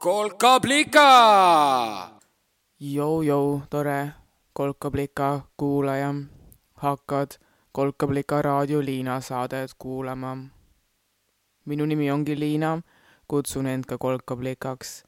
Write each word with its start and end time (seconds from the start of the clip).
kolkablika. 0.00 1.08
Jou-jou, 2.80 3.60
tore 3.70 4.12
kolkablika 4.52 5.40
kuulaja. 5.56 6.14
hakkad 6.74 7.30
kolkablika 7.72 8.42
raadio 8.42 8.80
Liina 8.84 9.20
saadet 9.20 9.70
kuulama. 9.78 10.36
minu 11.64 11.86
nimi 11.86 12.10
ongi 12.10 12.40
Liina, 12.40 12.80
kutsun 13.28 13.66
end 13.66 13.84
ka 13.84 13.98
kolkablikaks 13.98 15.04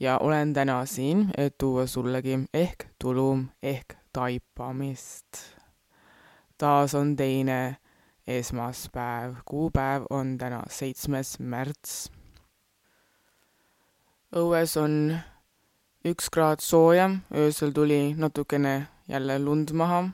ja 0.00 0.18
olen 0.18 0.52
täna 0.52 0.86
siin, 0.86 1.30
et 1.38 1.58
tuua 1.58 1.86
sullegi 1.86 2.38
ehk 2.54 2.84
tulu 2.98 3.38
ehk 3.62 3.94
taipamist. 4.12 5.38
taas 6.58 6.94
on 6.94 7.16
teine 7.16 7.76
esmaspäev, 8.26 9.34
kuupäev 9.44 10.02
on 10.10 10.38
täna 10.38 10.62
seitsmes 10.68 11.38
märts 11.38 12.21
õues 14.32 14.72
on 14.80 14.94
üks 16.08 16.30
kraad 16.32 16.62
sooja, 16.64 17.10
öösel 17.36 17.72
tuli 17.76 18.14
natukene 18.16 18.88
jälle 19.08 19.38
lund 19.38 19.72
maha. 19.76 20.08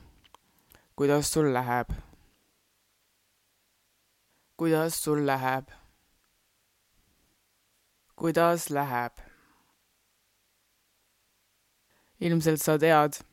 kuidas 0.95 1.31
sul 1.31 1.53
läheb? 1.53 1.87
kuidas 4.57 5.03
sul 5.03 5.25
läheb? 5.25 5.71
kuidas 8.15 8.69
läheb? 8.69 9.13
ilmselt 12.19 12.61
sa 12.61 12.77
tead, 12.77 13.23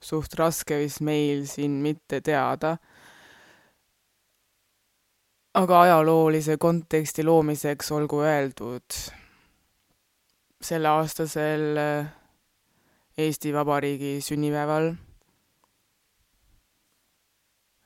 suht 0.00 0.34
raske 0.40 0.78
vist 0.80 1.00
meil 1.00 1.44
siin 1.46 1.82
mitte 1.84 2.20
teada. 2.20 2.78
aga 5.54 5.80
ajaloolise 5.80 6.56
konteksti 6.56 7.24
loomiseks 7.24 7.92
olgu 7.92 8.24
öeldud 8.24 9.20
selleaastasel 10.62 11.76
äh, 11.76 12.06
Eesti 13.18 13.52
Vabariigi 13.52 14.20
sünnipäeval 14.20 14.94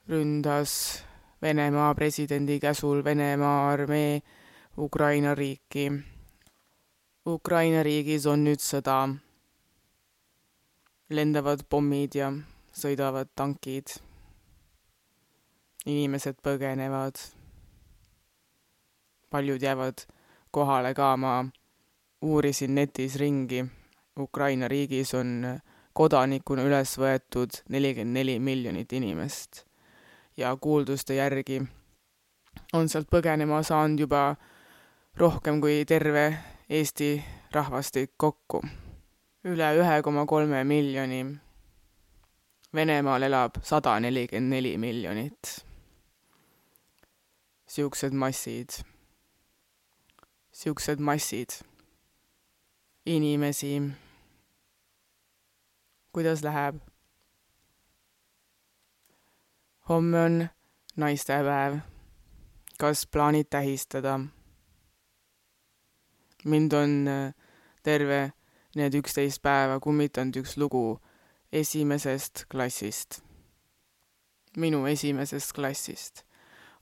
ründas 0.08 1.02
Venemaa 1.42 1.94
presidendi 1.94 2.60
käsul 2.60 3.05
Venemaa 3.05 3.70
armee 3.70 4.22
Ukraina 4.78 5.34
riiki. 5.34 5.92
Ukraina 7.27 7.83
riigis 7.83 8.27
on 8.27 8.44
nüüd 8.44 8.60
sõda. 8.60 9.16
lendavad 11.11 11.61
pommid 11.68 12.14
ja 12.14 12.33
sõidavad 12.72 13.28
tankid. 13.34 13.86
inimesed 15.86 16.36
põgenevad. 16.42 17.14
paljud 19.30 19.62
jäävad 19.62 20.06
kohale 20.50 20.94
ka, 20.94 21.16
ma 21.16 21.44
uurisin 22.22 22.75
netis 22.75 23.17
ringi. 23.17 23.64
Ukraina 24.19 24.69
riigis 24.69 25.14
on 25.14 25.61
kodanikuna 25.92 26.64
üles 26.64 26.97
võetud 26.98 27.62
nelikümmend 27.69 28.17
neli 28.17 28.39
miljonit 28.41 28.92
inimest 28.92 29.64
ja 30.36 30.56
kuulduste 30.56 31.14
järgi 31.17 31.61
on 32.73 32.89
sealt 32.89 33.08
põgenema 33.12 33.62
saanud 33.64 34.00
juba 34.00 34.23
rohkem 35.17 35.61
kui 35.61 35.84
terve 35.89 36.27
Eesti 36.69 37.11
rahvastik 37.53 38.17
kokku. 38.17 38.62
üle 39.45 39.69
ühe 39.78 40.03
koma 40.03 40.27
kolme 40.27 40.64
miljoni. 40.64 41.20
Venemaal 42.75 43.23
elab 43.23 43.61
sada 43.62 44.01
nelikümmend 44.01 44.51
neli 44.51 44.77
miljonit. 44.79 45.64
siuksed 47.67 48.13
massid, 48.13 48.70
siuksed 50.52 50.98
massid 50.98 51.61
inimesi. 53.06 53.83
kuidas 56.12 56.42
läheb? 56.42 56.77
homme 59.89 60.20
on 60.20 60.48
naistepäev. 60.96 61.78
kas 62.78 63.06
plaanid 63.06 63.46
tähistada? 63.50 64.20
mind 66.45 66.72
on 66.72 67.08
äh, 67.08 67.34
terve 67.83 68.33
need 68.77 68.95
üksteist 68.95 69.42
päeva 69.42 69.80
kummitanud 69.80 70.36
üks 70.36 70.56
lugu 70.56 70.98
esimesest 71.52 72.45
klassist. 72.50 73.22
minu 74.56 74.86
esimesest 74.86 75.52
klassist. 75.52 76.24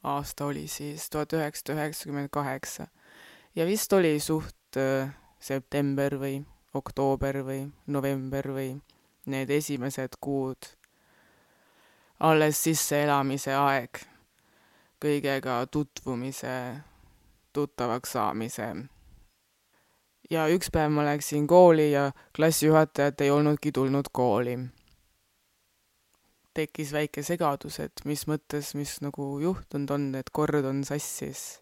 aasta 0.02 0.46
oli 0.46 0.68
siis 0.68 1.10
tuhat 1.10 1.32
üheksasada 1.32 1.76
üheksakümmend 1.78 2.28
kaheksa 2.30 2.86
ja 3.56 3.66
vist 3.66 3.92
oli 3.92 4.20
suht 4.20 4.76
äh, 4.76 5.23
september 5.44 6.16
või 6.16 6.38
oktoober 6.74 7.42
või 7.44 7.66
november 7.86 8.48
või 8.56 8.70
need 9.26 9.50
esimesed 9.50 10.16
kuud. 10.20 10.72
alles 12.24 12.62
sisseelamise 12.62 13.52
aeg, 13.52 13.98
kõigega 15.02 15.66
tutvumise, 15.66 16.80
tuttavaks 17.52 18.12
saamise. 18.16 18.68
ja 20.30 20.46
üks 20.48 20.70
päev 20.72 20.90
ma 20.90 21.04
läksin 21.04 21.46
kooli 21.46 21.90
ja 21.92 22.12
klassijuhatajat 22.36 23.20
ei 23.20 23.30
olnudki 23.30 23.72
tulnud 23.72 24.08
kooli. 24.12 24.58
tekkis 26.54 26.92
väike 26.92 27.22
segadus, 27.22 27.80
et 27.80 28.00
mis 28.04 28.26
mõttes, 28.26 28.74
mis 28.74 29.00
nagu 29.00 29.40
juhtunud 29.40 29.90
on, 29.90 30.14
et 30.14 30.30
kord 30.30 30.64
on 30.64 30.84
sassis. 30.84 31.60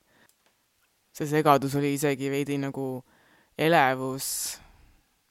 see 1.13 1.27
segadus 1.27 1.75
oli 1.75 1.95
isegi 1.95 2.31
veidi 2.31 2.59
nagu 2.59 3.05
elevus, 3.63 4.27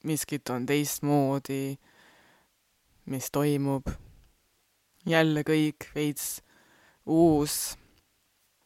miskit 0.04 0.50
on 0.50 0.66
teistmoodi, 0.66 1.76
mis 3.06 3.30
toimub. 3.30 3.86
jälle 5.06 5.42
kõik 5.42 5.88
veits 5.94 6.42
uus. 7.06 7.76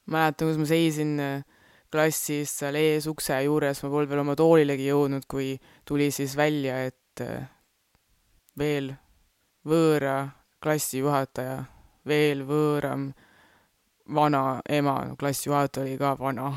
mäletan, 0.06 0.49
kus 0.49 0.59
ma 0.59 0.66
seisin 0.69 1.21
äh, 1.21 1.44
klassis 1.93 2.53
seal 2.59 2.76
ees 2.76 3.06
ukse 3.06 3.41
juures, 3.43 3.82
ma 3.82 3.91
polnud 3.91 4.10
veel 4.10 4.22
oma 4.22 4.37
toolilegi 4.37 4.87
jõudnud, 4.91 5.25
kui 5.28 5.56
tuli 5.84 6.10
siis 6.10 6.37
välja, 6.37 6.84
et 6.87 7.25
äh, 7.25 7.49
veel 8.59 8.93
võõra 9.66 10.28
klassijuhataja, 10.62 11.65
veel 12.06 12.44
võõram 12.47 13.10
vana 14.15 14.60
ema, 14.69 14.99
klassijuhataja 15.19 15.87
oli 15.87 15.97
ka 15.99 16.15
vana 16.21 16.53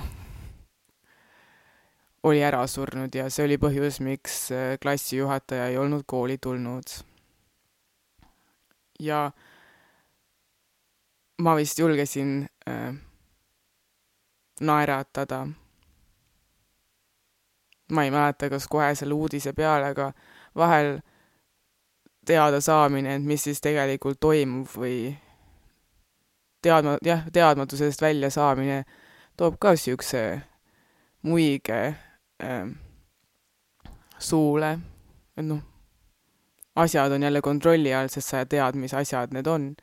oli 2.24 2.44
ära 2.44 2.68
surnud 2.68 3.16
ja 3.16 3.30
see 3.30 3.46
oli 3.46 3.57
põhjus, 3.57 4.00
miks 4.03 4.52
äh, 4.52 4.78
klassijuhataja 4.81 5.69
ei 5.72 5.78
olnud 5.78 6.03
kooli 6.06 6.38
tulnud. 6.38 6.84
ja 9.00 9.31
ma 11.40 11.56
vist 11.56 11.80
julgesin 11.80 12.47
äh, 12.69 12.96
naeratada. 14.62 15.47
ma 17.91 18.03
ei 18.03 18.12
mäleta, 18.12 18.50
kas 18.50 18.68
kohe 18.68 18.96
selle 18.96 19.13
uudise 19.13 19.53
peale, 19.53 19.86
aga 19.86 20.12
vahel 20.56 21.00
teada 22.25 22.62
saamine, 22.62 23.16
et 23.16 23.24
mis 23.24 23.44
siis 23.44 23.62
tegelikult 23.62 24.19
toimub 24.19 24.68
või 24.78 25.16
teadma-, 26.62 27.00
jah, 27.06 27.24
teadmatusest 27.34 28.01
välja 28.01 28.30
saamine 28.30 28.84
toob 29.38 29.56
ka 29.59 29.72
niisuguse 29.74 30.41
muige 31.24 31.80
äh, 32.44 32.68
suule, 34.19 34.80
et 35.38 35.46
noh, 35.46 35.62
asjad 36.75 37.12
on 37.12 37.24
jälle 37.24 37.42
kontrolli 37.42 37.94
all, 37.94 38.10
sest 38.12 38.34
sa 38.34 38.46
tead, 38.46 38.75
mis 38.80 38.94
asjad 38.94 39.34
need 39.36 39.48
on. 39.48 39.74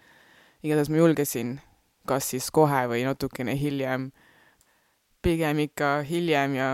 igatahes 0.62 0.90
ma 0.90 0.96
julgesin, 0.96 1.58
kas 2.08 2.30
siis 2.32 2.50
kohe 2.50 2.86
või 2.90 3.04
natukene 3.06 3.54
hiljem, 3.58 4.10
pigem 5.22 5.58
ikka 5.66 6.00
hiljem 6.08 6.54
ja 6.54 6.70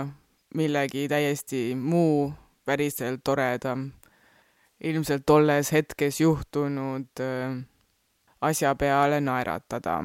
millegi 0.54 1.08
täiesti 1.08 1.72
muu, 1.74 2.32
päriselt 2.64 3.24
toredam, 3.24 3.90
ilmselt 4.84 5.26
tolles 5.26 5.72
hetkes 5.72 6.20
juhtunud 6.20 7.20
äh, 7.20 7.56
asja 8.40 8.74
peale 8.74 9.20
naeratada. 9.20 10.04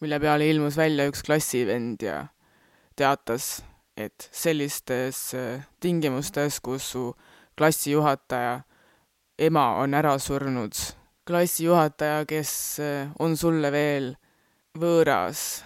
mille 0.00 0.20
peale 0.20 0.48
ilmus 0.50 0.76
välja 0.76 1.06
üks 1.08 1.22
klassivend 1.24 2.02
ja 2.02 2.26
teatas, 2.96 3.62
et 3.96 4.28
sellistes 4.32 5.34
äh, 5.34 5.64
tingimustes, 5.80 6.60
kus 6.60 6.90
su 6.92 7.04
klassijuhataja 7.56 8.60
ema 9.38 9.66
on 9.80 9.94
ära 9.94 10.18
surnud, 10.18 10.72
klassijuhataja, 11.26 12.24
kes 12.28 12.52
äh, 12.80 13.14
on 13.18 13.36
sulle 13.36 13.72
veel 13.72 14.14
võõras 14.76 15.64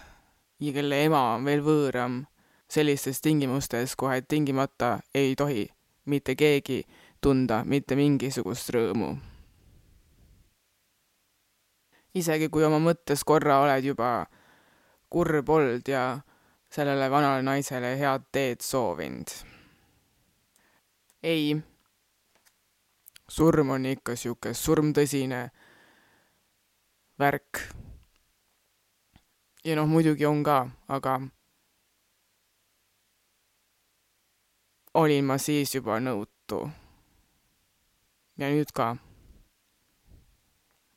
ja 0.60 0.72
kelle 0.76 1.04
ema 1.06 1.24
on 1.34 1.44
veel 1.48 1.62
võõram, 1.64 2.22
sellistes 2.70 3.20
tingimustes 3.20 3.96
kohe 3.98 4.20
tingimata 4.22 4.98
ei 5.14 5.34
tohi 5.36 5.66
mitte 6.10 6.34
keegi 6.34 6.84
tunda 7.20 7.62
mitte 7.64 7.96
mingisugust 7.96 8.72
rõõmu. 8.74 9.16
isegi 12.14 12.48
kui 12.50 12.64
oma 12.66 12.80
mõttes 12.82 13.22
korra 13.22 13.60
oled 13.62 13.84
juba 13.86 14.26
kurb 15.14 15.48
olnud 15.54 15.86
ja 15.88 16.22
sellele 16.70 17.10
vanale 17.10 17.42
naisele 17.42 17.98
head 17.98 18.22
teed 18.32 18.60
soovinud. 18.60 19.30
ei, 21.22 21.56
surm 23.28 23.70
on 23.70 23.86
ikka 23.86 24.16
sihuke 24.16 24.54
surmtõsine 24.54 25.50
värk. 27.18 27.58
ja 29.64 29.76
noh, 29.76 29.88
muidugi 29.88 30.26
on 30.26 30.42
ka, 30.46 30.66
aga 30.88 31.20
olin 34.94 35.24
ma 35.24 35.38
siis 35.38 35.74
juba 35.74 35.98
nõutu. 36.00 36.70
ja 38.38 38.50
nüüd 38.50 38.70
ka. 38.74 38.94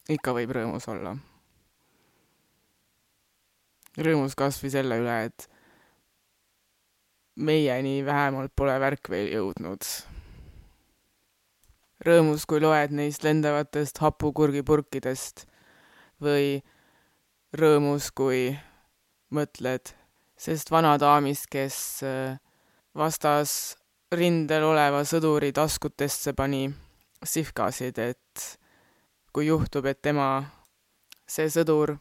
ikka 0.09 0.35
võib 0.37 0.53
rõõmus 0.59 0.87
olla. 0.87 1.15
rõõmus 3.97 4.37
kas 4.37 4.61
või 4.63 4.71
selle 4.77 5.01
üle, 5.01 5.17
et 5.25 5.49
meieni 7.35 8.01
vähemalt 8.05 8.53
pole 8.55 8.75
värk 8.79 9.09
veel 9.09 9.31
jõudnud. 9.33 9.87
rõõmus, 12.03 12.45
kui 12.45 12.59
loed 12.59 12.91
neist 12.91 13.23
lendavatest 13.23 14.01
hapukurgipurkidest 14.03 15.45
või 16.21 16.61
rõõmus, 17.55 18.11
kui 18.11 18.57
mõtled 19.31 19.93
sest 20.37 20.71
vanadaamist, 20.71 21.47
kes 21.51 22.03
äh, 22.03 22.37
vastas 22.97 23.75
rindel 24.13 24.65
oleva 24.67 25.03
sõduri 25.07 25.53
taskutesse 25.55 26.33
pani 26.37 26.67
sihvkasid, 27.23 27.99
et 27.99 28.47
kui 29.33 29.47
juhtub, 29.47 29.87
et 29.89 30.01
tema, 30.03 30.43
see 31.25 31.47
sõdur, 31.49 31.95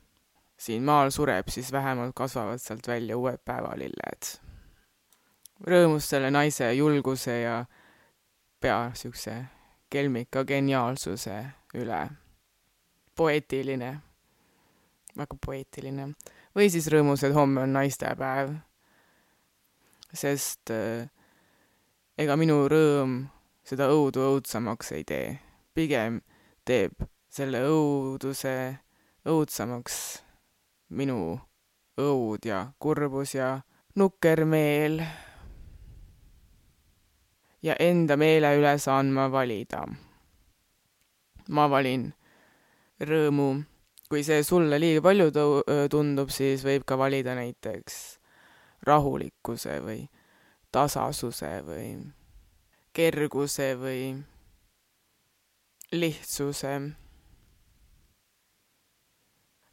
siin 0.59 0.85
maal 0.85 1.13
sureb, 1.15 1.49
siis 1.53 1.71
vähemalt 1.73 2.15
kasvavad 2.17 2.61
sealt 2.61 2.89
välja 2.89 3.17
uued 3.17 3.41
päevalilled. 3.47 4.52
Rõõmus 5.67 6.09
selle 6.11 6.31
naise 6.31 6.73
julguse 6.75 7.41
ja 7.43 7.65
pea 8.61 8.91
siukse 8.95 9.35
kelmika 9.93 10.45
geniaalsuse 10.45 11.37
üle. 11.75 12.09
poeetiline, 13.17 14.01
väga 15.17 15.37
poeetiline. 15.47 16.15
või 16.57 16.71
siis 16.71 16.89
rõõmus, 16.89 17.25
et 17.25 17.35
homme 17.35 17.63
on 17.63 17.73
naistepäev. 17.73 18.55
sest 20.15 20.71
äh, 20.71 21.09
ega 22.19 22.37
minu 22.37 22.69
rõõm 22.69 23.27
seda 23.65 23.89
õudu 23.89 24.21
õudsamaks 24.33 24.93
ei 24.93 25.05
tee. 25.05 25.39
pigem 25.75 26.21
teeb 26.65 26.93
selle 27.29 27.63
õuduse 27.65 28.79
õudsamaks 29.25 29.97
minu 30.93 31.41
õud 31.97 32.45
ja 32.45 32.67
kurbus 32.79 33.35
ja 33.35 33.61
nukker 33.97 34.45
meel. 34.45 35.03
Ja 37.63 37.77
enda 37.79 38.17
meele 38.17 38.55
üle 38.59 38.79
saan 38.79 39.13
ma 39.13 39.29
valida. 39.33 39.85
ma 41.49 41.69
valin 41.71 42.13
rõõmu. 43.01 43.65
kui 44.09 44.23
see 44.23 44.43
sulle 44.45 44.79
liiga 44.79 45.01
palju 45.03 45.31
tundub, 45.91 46.29
siis 46.31 46.65
võib 46.65 46.85
ka 46.85 46.99
valida 46.99 47.35
näiteks 47.35 48.19
rahulikkuse 48.87 49.79
või 49.81 50.09
tasasuse 50.73 51.63
või 51.65 51.87
kerguse 52.93 53.75
või 53.79 54.03
lihtsuse. 55.93 56.81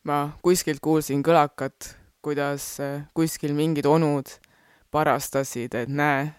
ma 0.04 0.18
kuskilt 0.42 0.80
kuulsin 0.82 1.22
kõlakat, 1.24 1.94
kuidas 2.24 2.80
äh, 2.82 3.04
kuskil 3.14 3.54
mingid 3.54 3.86
onud 3.86 4.32
parastasid, 4.92 5.76
et 5.76 5.92
näe, 5.92 6.32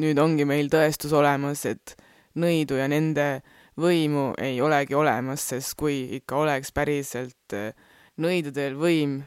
nüüd 0.00 0.18
ongi 0.18 0.46
meil 0.48 0.70
tõestus 0.72 1.12
olemas, 1.14 1.64
et 1.68 1.94
nõidu 2.40 2.78
ja 2.78 2.88
nende 2.90 3.42
võimu 3.80 4.32
ei 4.42 4.60
olegi 4.62 4.94
olemas, 4.98 5.48
sest 5.50 5.74
kui 5.78 6.02
ikka 6.18 6.38
oleks 6.42 6.72
päriselt 6.74 7.54
äh, 7.56 7.74
nõidudel 8.22 8.78
võim 8.78 9.20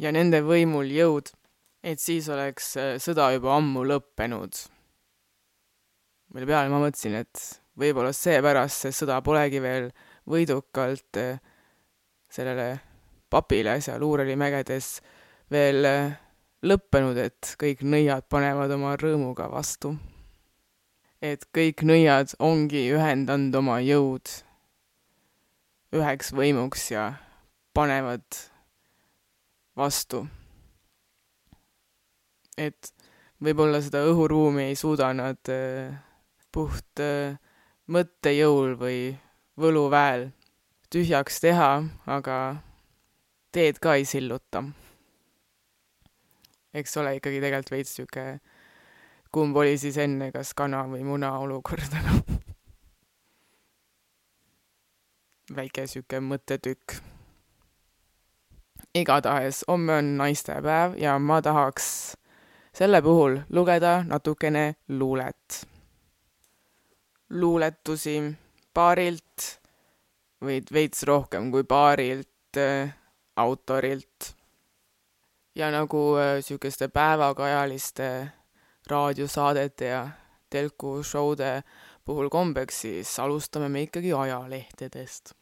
ja 0.00 0.12
nende 0.12 0.42
võimul 0.44 0.90
jõud, 0.92 1.30
et 1.84 2.00
siis 2.00 2.28
oleks 2.32 2.74
äh, 2.80 2.94
sõda 3.00 3.30
juba 3.36 3.56
ammu 3.56 3.84
lõppenud. 3.88 4.64
mille 6.34 6.46
peale 6.46 6.72
ma 6.72 6.80
mõtlesin, 6.82 7.14
et 7.20 7.44
võib-olla 7.78 8.12
seepärast 8.12 8.84
see 8.84 8.96
sõda 8.96 9.20
polegi 9.22 9.60
veel 9.62 9.90
võidukalt 10.28 11.20
äh, 11.20 11.40
sellele 12.28 12.80
papile 13.30 13.80
seal 13.80 14.02
Uureli 14.02 14.36
mägedes 14.36 15.00
veel 15.50 15.84
lõppenud, 16.64 17.18
et 17.18 17.54
kõik 17.60 17.84
nõiad 17.84 18.28
panevad 18.30 18.72
oma 18.72 18.96
rõõmuga 19.00 19.48
vastu. 19.52 19.94
Et 21.22 21.44
kõik 21.54 21.84
nõiad 21.86 22.34
ongi 22.38 22.86
ühendanud 22.94 23.54
oma 23.60 23.80
jõud 23.84 24.32
üheks 25.94 26.32
võimuks 26.34 26.90
ja 26.90 27.10
panevad 27.74 28.24
vastu 29.76 30.24
et 32.58 32.92
võib-olla 33.42 33.80
seda 33.82 34.04
õhuruumi 34.08 34.68
ei 34.70 34.78
suuda 34.78 35.10
nad 35.16 35.50
äh, 35.52 35.94
puht 36.54 37.02
äh, 37.02 37.36
mõttejõul 37.90 38.76
või 38.80 39.00
võluväel 39.60 40.30
tühjaks 40.94 41.40
teha, 41.42 41.70
aga 42.06 42.38
teed 43.54 43.80
ka 43.82 43.96
ei 43.98 44.06
silluta. 44.06 44.64
eks 46.74 46.96
ole 46.98 47.16
ikkagi 47.18 47.40
tegelikult 47.42 47.70
veits 47.70 47.94
sihuke, 47.94 48.38
kumb 49.34 49.56
oli 49.56 49.78
siis 49.78 49.96
enne, 49.98 50.30
kas 50.30 50.52
kana 50.54 50.84
või 50.86 51.02
muna 51.02 51.32
olukord, 51.42 51.90
aga 51.98 52.20
väike 55.56 55.86
sihuke 55.90 56.20
mõttetükk. 56.20 57.00
igatahes 58.94 59.64
homme 59.68 59.96
on 59.98 60.16
naistepäev 60.16 60.94
ja 61.02 61.18
ma 61.18 61.40
tahaks 61.42 61.88
selle 62.74 63.02
puhul 63.02 63.40
lugeda 63.50 64.04
natukene 64.06 64.76
luulet. 64.88 65.66
luuletusi 67.30 68.34
paarilt 68.74 69.58
või 70.44 70.62
veits 70.72 71.02
rohkem 71.02 71.50
kui 71.50 71.64
paarilt 71.64 72.56
äh, 72.56 72.94
autorilt. 73.36 74.34
ja 75.54 75.70
nagu 75.70 76.16
äh, 76.16 76.90
päevakajaliste 76.92 78.30
raadiosaadete 78.90 79.86
ja 79.86 80.08
telku 80.50 81.02
showde 81.02 81.62
puhul 82.04 82.28
kombeks, 82.28 82.80
siis 82.80 83.18
alustame 83.18 83.68
me 83.68 83.82
ikkagi 83.82 84.12
ajalehtedest. 84.12 85.32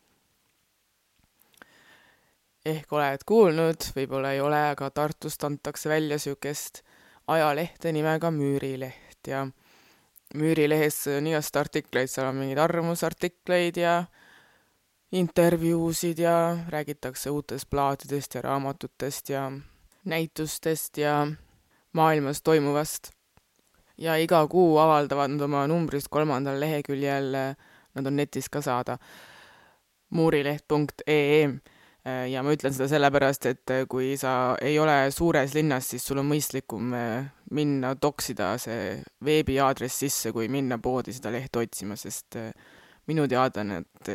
ehk 2.64 2.92
oled 2.94 3.24
kuulnud, 3.26 3.88
võib-olla 3.96 4.32
ei 4.32 4.40
ole, 4.40 4.60
aga 4.70 4.90
Tartust 4.90 5.44
antakse 5.44 5.88
välja 5.90 6.14
niisugust 6.14 6.84
ajalehte 7.26 7.92
nimega 7.92 8.30
Müürileht 8.30 9.26
ja 9.26 9.46
Müürilehes 10.34 11.02
on 11.12 11.26
igast 11.26 11.56
artikleid, 11.56 12.08
seal 12.08 12.30
on 12.30 12.38
mingeid 12.38 12.60
arvamusartikleid 12.62 13.76
ja 13.76 14.04
intervjuusid 15.12 16.22
ja 16.22 16.36
räägitakse 16.72 17.30
uutest 17.30 17.70
plaatidest 17.70 18.34
ja 18.34 18.42
raamatutest 18.42 19.28
ja 19.28 19.52
näitustest 20.04 20.96
ja 20.96 21.26
maailmas 21.92 22.42
toimuvast. 22.42 23.10
Ja 23.98 24.16
iga 24.20 24.40
kuu 24.50 24.78
avaldavad 24.80 25.34
nad 25.34 25.44
oma 25.48 25.66
numbrist 25.70 26.08
kolmandal 26.12 26.60
leheküljel, 26.60 27.36
nad 27.92 28.08
on 28.08 28.16
netis 28.16 28.48
ka 28.52 28.62
saada, 28.64 28.96
muurileht.ee 30.12 31.44
ja 32.32 32.42
ma 32.42 32.54
ütlen 32.54 32.74
seda 32.74 32.88
sellepärast, 32.90 33.46
et 33.46 33.72
kui 33.88 34.16
sa 34.18 34.56
ei 34.60 34.78
ole 34.82 34.96
suures 35.14 35.54
linnas, 35.54 35.92
siis 35.92 36.06
sul 36.06 36.18
on 36.18 36.26
mõistlikum 36.32 36.94
äh, 36.98 37.28
minna 37.54 37.94
toksida 38.00 38.56
see 38.60 38.96
veebiaadress 39.24 40.02
sisse, 40.02 40.32
kui 40.34 40.48
minna 40.50 40.80
poodi 40.82 41.14
seda 41.14 41.30
lehte 41.34 41.62
otsima, 41.62 41.96
sest 42.00 42.40
minu 43.06 43.28
teada 43.30 43.64
need 43.66 44.10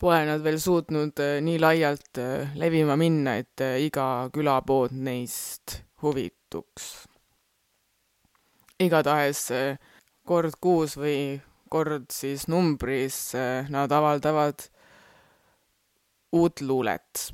pole 0.00 0.22
nad 0.24 0.40
veel 0.40 0.56
suutnud 0.60 1.20
nii 1.44 1.60
laialt 1.60 2.20
levima 2.56 2.96
minna, 2.96 3.36
et 3.42 3.64
iga 3.84 4.30
külapood 4.32 4.96
neist 4.96 5.82
huvituks. 6.00 7.09
Igatahes 8.80 9.46
kord 10.26 10.56
kuus 10.60 10.96
või 10.96 11.40
kord 11.70 12.10
siis 12.14 12.46
numbris 12.50 13.32
nad 13.70 13.92
avaldavad 13.92 14.66
uut 16.32 16.60
luulet, 16.60 17.30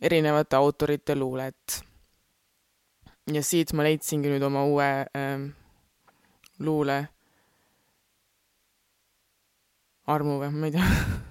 erinevate 0.00 0.56
autorite 0.56 1.16
luulet. 1.16 1.80
ja 3.32 3.42
siit 3.42 3.72
ma 3.72 3.84
leidsingi 3.86 4.28
nüüd 4.28 4.42
oma 4.44 4.64
uue 4.68 4.88
ähm, 5.16 5.46
luule 6.60 6.98
armu 10.06 10.36
või, 10.42 10.50
ma 10.52 10.68
ei 10.68 10.74
tea 10.74 10.88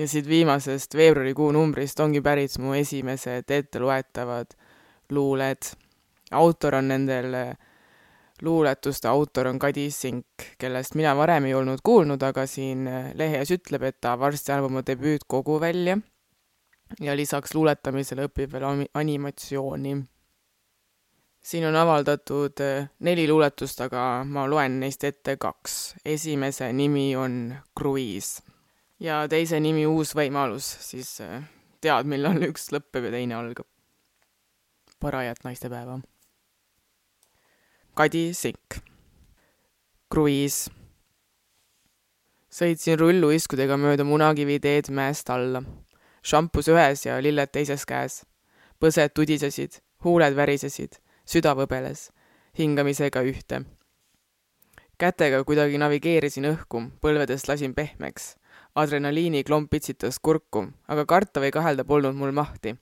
ja 0.00 0.08
siit 0.08 0.28
viimasest 0.28 0.96
veebruarikuu 0.96 1.50
numbrist 1.52 2.00
ongi 2.00 2.22
pärit 2.24 2.56
mu 2.58 2.72
esimesed 2.76 3.50
etteloetavad 3.52 4.56
luuled. 5.12 5.72
Autor 6.32 6.74
on 6.80 6.88
nendel 6.88 7.36
luuletuste 8.42 9.08
autor 9.08 9.46
on 9.46 9.58
Kadi 9.58 9.90
Sink, 9.90 10.46
kellest 10.58 10.96
mina 10.98 11.14
varem 11.16 11.44
ei 11.46 11.54
olnud 11.54 11.82
kuulnud, 11.84 12.22
aga 12.22 12.46
siin 12.46 12.88
lehes 13.14 13.52
ütleb, 13.54 13.84
et 13.86 14.00
ta 14.00 14.16
varsti 14.18 14.52
annab 14.52 14.70
oma 14.70 14.82
debüütkogu 14.86 15.60
välja 15.60 15.98
ja 17.00 17.16
lisaks 17.16 17.54
luuletamisele 17.54 18.26
õpib 18.28 18.52
veel 18.52 18.86
animatsiooni. 18.94 19.94
siin 21.42 21.66
on 21.66 21.76
avaldatud 21.76 22.60
neli 23.00 23.28
luuletust, 23.28 23.80
aga 23.80 24.24
ma 24.24 24.46
loen 24.46 24.80
neist 24.80 25.04
ette 25.04 25.36
kaks. 25.36 25.94
esimese 26.04 26.72
nimi 26.72 27.16
on 27.16 27.54
Kruiis 27.78 28.42
ja 29.00 29.28
teise 29.28 29.60
nimi 29.60 29.86
Uus 29.86 30.14
võimalus, 30.14 30.64
siis 30.80 31.18
tead, 31.80 32.06
millal 32.06 32.42
üks 32.50 32.70
lõpeb 32.72 33.08
ja 33.08 33.10
teine 33.10 33.34
algab. 33.34 33.66
parajat 35.00 35.44
naistepäeva. 35.44 36.00
Kadi 37.94 38.32
Sink. 38.32 38.78
kruiis. 40.08 40.70
sõitsin 42.48 42.96
rulluiskudega 42.96 43.76
mööda 43.76 44.04
Munakivi 44.04 44.56
teed 44.58 44.88
mäest 44.88 45.28
alla. 45.30 45.60
šampus 46.24 46.68
ühes 46.72 47.04
ja 47.04 47.18
lilled 47.20 47.52
teises 47.52 47.84
käes. 47.84 48.24
põsed 48.80 49.12
tudisesid, 49.12 49.82
huuled 50.04 50.34
värisesid, 50.34 50.96
süda 51.26 51.52
võbeles, 51.54 52.08
hingamisega 52.58 53.20
ühte. 53.22 53.64
kätega 54.98 55.44
kuidagi 55.44 55.78
navigeerisin 55.78 56.48
õhku, 56.48 56.90
põlvedest 57.00 57.48
lasin 57.48 57.74
pehmeks 57.74 58.36
adrenaliiniklomp 58.74 59.70
pitsitas 59.70 60.18
kurku, 60.18 60.70
aga 60.88 61.04
karta 61.04 61.40
või 61.40 61.50
kahelda 61.52 61.84
polnud 61.84 62.14
mul 62.14 62.32
mahti. 62.32 62.76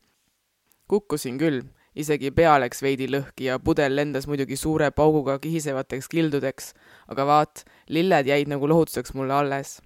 kukkusin 0.87 1.39
küll, 1.39 1.63
isegi 1.95 2.31
pea 2.31 2.57
läks 2.61 2.83
veidi 2.83 3.09
lõhki 3.11 3.49
ja 3.49 3.59
pudel 3.59 3.97
lendas 3.97 4.27
muidugi 4.31 4.57
suure 4.57 4.91
pauguga 4.91 5.39
kihisevateks 5.39 6.09
kildudeks, 6.09 6.73
aga 7.09 7.27
vaat, 7.27 7.65
lilled 7.89 8.27
jäid 8.27 8.49
nagu 8.49 8.69
lohutuseks 8.69 9.15
mulle 9.15 9.35
alles. 9.35 9.81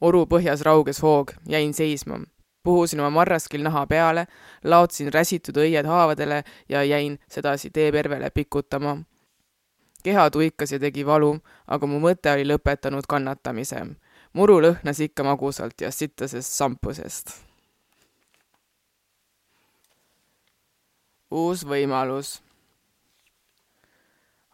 oru 0.00 0.26
põhjas 0.26 0.62
rauges 0.62 1.02
hoog, 1.02 1.32
jäin 1.48 1.74
seisma. 1.74 2.20
puhusin 2.62 3.00
oma 3.00 3.10
marraskil 3.10 3.62
naha 3.62 3.86
peale, 3.86 4.26
laotsin 4.64 5.12
räsitud 5.12 5.56
õied 5.56 5.86
haavadele 5.86 6.44
ja 6.68 6.84
jäin 6.84 7.18
sedasi 7.28 7.70
teepervele 7.70 8.30
pikutama 8.30 8.98
keha 10.04 10.30
tuikas 10.30 10.72
ja 10.72 10.78
tegi 10.78 11.06
valu, 11.06 11.38
aga 11.66 11.86
mu 11.86 12.00
mõte 12.00 12.32
oli 12.32 12.44
lõpetanud 12.44 13.06
kannatamise 13.08 13.84
muru 14.34 14.58
lõhnas 14.62 15.00
ikka 15.04 15.24
magusalt 15.26 15.80
ja 15.80 15.90
sittasest 15.94 16.58
sampusest. 16.58 17.43
Uus 21.34 21.64
võimalus. 21.66 22.40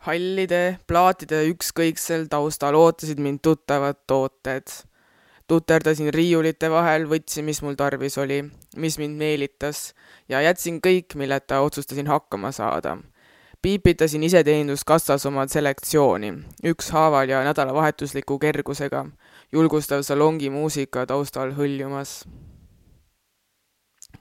hallide 0.06 0.78
plaatide 0.88 1.42
ükskõiksel 1.52 2.24
taustal 2.32 2.74
ootasid 2.74 3.20
mind 3.20 3.42
tuttavad 3.44 4.00
tooted. 4.06 4.64
tuterdasin 5.46 6.08
riiulite 6.14 6.70
vahel, 6.70 7.04
võtsin, 7.10 7.44
mis 7.44 7.60
mul 7.62 7.76
tarvis 7.76 8.18
oli, 8.18 8.42
mis 8.76 8.98
mind 8.98 9.18
meelitas 9.18 9.92
ja 10.28 10.40
jätsin 10.40 10.80
kõik, 10.80 11.14
milleta 11.14 11.60
otsustasin 11.60 12.06
hakkama 12.06 12.52
saada 12.52 12.96
piipitasin 13.62 14.22
iseteeninduskassas 14.24 15.26
oma 15.26 15.44
selektsiooni, 15.46 16.32
ükshaaval 16.64 17.28
ja 17.28 17.42
nädalavahetusliku 17.44 18.38
kergusega 18.38 19.04
julgustav 19.52 20.02
salongi 20.06 20.50
muusika 20.50 21.04
taustal 21.06 21.52
hõljumas. 21.58 22.22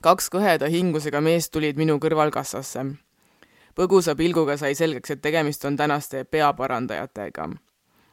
Kaks 0.01 0.29
kõheda 0.31 0.69
hingusega 0.71 1.19
meest 1.21 1.51
tulid 1.51 1.77
minu 1.77 1.97
kõrval 1.99 2.31
kassasse. 2.31 2.85
põgusa 3.75 4.15
pilguga 4.15 4.57
sai 4.57 4.75
selgeks, 4.75 5.11
et 5.11 5.21
tegemist 5.21 5.65
on 5.65 5.77
tänaste 5.77 6.23
peaparandajatega. 6.23 7.49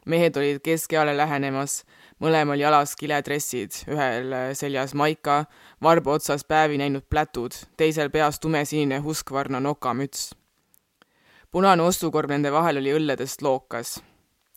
mehed 0.06 0.36
olid 0.36 0.60
keskeale 0.62 1.16
lähenemas, 1.16 1.84
mõlemal 2.20 2.58
jalas 2.58 2.96
kiledressid, 2.96 3.70
ühel 3.86 4.34
seljas 4.54 4.94
maika, 4.94 5.44
varba 5.82 6.12
otsas 6.12 6.44
päevi 6.44 6.78
näinud 6.78 7.04
plätud, 7.10 7.52
teisel 7.76 8.10
peas 8.10 8.40
tumesinine 8.40 8.98
Husqvarna 8.98 9.60
nokamüts. 9.60 10.34
punane 11.50 11.82
ostukorv 11.82 12.30
nende 12.30 12.52
vahel 12.52 12.76
oli 12.76 12.92
õlledest 12.92 13.42
lookas 13.42 14.00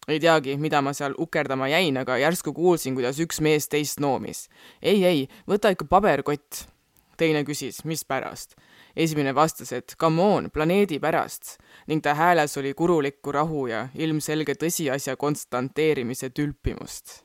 ei 0.08 0.20
teagi, 0.20 0.58
mida 0.58 0.82
ma 0.82 0.94
seal 0.94 1.14
ukerdama 1.18 1.68
jäin, 1.68 1.98
aga 1.98 2.18
järsku 2.18 2.54
kuulsin, 2.54 2.96
kuidas 2.96 3.20
üks 3.20 3.42
mees 3.42 3.68
teist 3.70 4.00
noomis. 4.00 4.50
ei, 4.82 5.06
ei, 5.06 5.30
võta 5.48 5.70
ikka 5.70 5.86
paberkott. 5.86 6.79
Teine 7.20 7.44
küsis, 7.46 7.84
mispärast. 7.86 8.56
esimene 8.96 9.36
vastas, 9.36 9.72
et 9.72 9.96
come 10.00 10.22
on, 10.22 10.50
planeedi 10.52 11.00
pärast 11.00 11.58
ning 11.88 12.04
ta 12.04 12.16
hääles 12.16 12.58
oli 12.58 12.74
kurulikku 12.74 13.32
rahu 13.32 13.68
ja 13.68 13.88
ilmselge 13.96 14.56
tõsiasja 14.56 15.16
konstanteerimise 15.16 16.30
tülpimust 16.30 17.24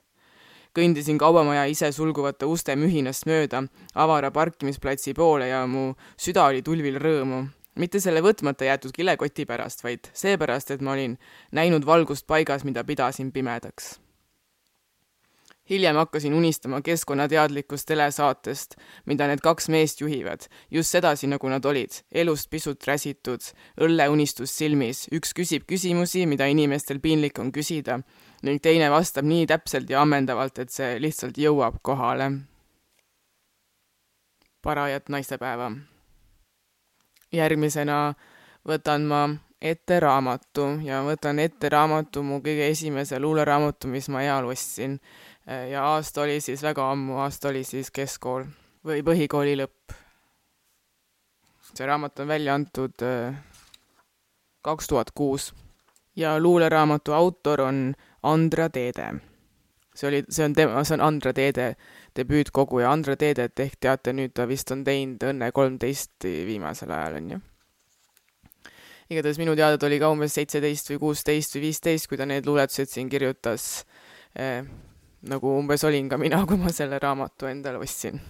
kõndisin 0.75 1.19
kaubamaja 1.19 1.67
ise 1.71 1.93
sulguvate 1.95 2.47
uste 2.51 2.75
mühinast 2.77 3.27
mööda 3.31 3.63
avara 3.95 4.31
parkimisplatsi 4.35 5.15
poole 5.15 5.49
ja 5.49 5.67
mu 5.67 5.93
süda 6.19 6.49
oli 6.51 6.63
tulvil 6.67 6.99
rõõmu 6.99 7.45
mitte 7.79 8.01
selle 8.01 8.23
võtmata 8.23 8.69
jäetud 8.69 8.95
kilekoti 8.95 9.47
pärast, 9.47 9.85
vaid 9.85 10.11
seepärast, 10.15 10.71
et 10.71 10.83
ma 10.85 10.95
olin 10.95 11.19
näinud 11.55 11.87
valgust 11.87 12.27
paigas, 12.27 12.65
mida 12.65 12.85
pidasin 12.85 13.33
pimedaks. 13.33 13.99
Hiljem 15.71 15.97
hakkasin 15.97 16.35
unistama 16.35 16.81
keskkonnateadlikust 16.85 17.87
telesaatest, 17.89 18.77
mida 19.07 19.29
need 19.29 19.41
kaks 19.45 19.69
meest 19.73 20.01
juhivad, 20.01 20.47
just 20.71 20.93
sedasi, 20.93 21.29
nagu 21.31 21.49
nad 21.49 21.65
olid, 21.65 22.01
elust 22.13 22.51
pisut 22.51 22.85
räsitud, 22.87 23.45
õlleunistus 23.81 24.53
silmis, 24.59 25.07
üks 25.13 25.33
küsib 25.37 25.65
küsimusi, 25.69 26.27
mida 26.27 26.49
inimestel 26.51 27.01
piinlik 27.01 27.39
on 27.41 27.53
küsida, 27.53 28.01
ning 28.45 28.61
teine 28.63 28.91
vastab 28.93 29.25
nii 29.29 29.47
täpselt 29.49 29.91
ja 29.91 30.03
ammendavalt, 30.05 30.59
et 30.59 30.71
see 30.71 30.99
lihtsalt 31.01 31.41
jõuab 31.41 31.81
kohale. 31.83 32.33
parajat 34.65 35.11
naistepäeva. 35.13 35.67
Järgmisena 37.33 38.15
võtan 38.65 39.03
ma 39.05 39.27
ette 39.65 40.01
raamatu 40.01 40.67
ja 40.85 41.03
võtan 41.07 41.41
ette 41.41 41.69
raamatu 41.73 42.23
mu 42.23 42.41
kõige 42.45 42.69
esimese 42.73 43.19
luuleraamatu, 43.21 43.89
mis 43.89 44.09
ma 44.13 44.23
eal 44.25 44.49
ostsin. 44.51 44.99
Ja 45.47 45.85
aasta 45.85 46.23
oli 46.23 46.41
siis 46.41 46.63
väga 46.63 46.91
ammu, 46.91 47.19
aasta 47.21 47.49
oli 47.49 47.65
siis 47.65 47.91
keskkool 47.91 48.47
või 48.85 49.03
põhikooli 49.05 49.57
lõpp. 49.61 49.97
see 51.75 51.87
raamat 51.87 52.21
on 52.21 52.29
välja 52.29 52.55
antud 52.55 53.03
äh, 53.03 53.35
kaks 54.63 54.87
tuhat 54.87 55.11
kuus 55.11 55.53
ja 56.17 56.41
luuleraamatu 56.41 57.13
autor 57.13 57.61
on 57.61 57.95
Andra 58.23 58.69
Teede. 58.69 59.15
see 59.95 60.09
oli, 60.09 60.23
see 60.29 60.45
on 60.45 60.55
tema, 60.55 60.85
see 60.85 60.95
on 60.95 61.01
Andra 61.01 61.33
Teede 61.33 61.75
debüütkogu 62.17 62.81
ja 62.81 62.93
Andre 62.93 63.17
Teedet 63.17 63.61
ehk 63.61 63.77
teate, 63.81 64.13
nüüd 64.13 64.35
ta 64.35 64.47
vist 64.49 64.71
on 64.71 64.85
teinud 64.85 65.23
Õnne 65.23 65.51
kolmteist 65.53 66.25
viimasel 66.25 66.91
ajal, 66.95 67.19
on 67.21 67.31
ju. 67.35 67.41
igatahes 69.11 69.39
minu 69.39 69.57
teada 69.59 69.79
ta 69.79 69.87
oli 69.87 70.01
ka 70.01 70.11
umbes 70.15 70.35
seitseteist 70.35 70.91
või 70.95 71.01
kuusteist 71.09 71.57
või 71.57 71.69
viisteist, 71.69 72.09
kui 72.09 72.19
ta 72.19 72.27
need 72.27 72.47
luuletused 72.47 72.91
siin 72.91 73.11
kirjutas 73.13 73.85
eh,. 74.39 74.65
Nagu 75.29 75.59
umbes 75.59 75.85
olin 75.85 76.09
ka 76.09 76.19
mina, 76.19 76.45
kui 76.49 76.57
ma 76.61 76.73
selle 76.73 76.99
raamatu 76.99 77.47
endale 77.47 77.79
ostsin. 77.79 78.21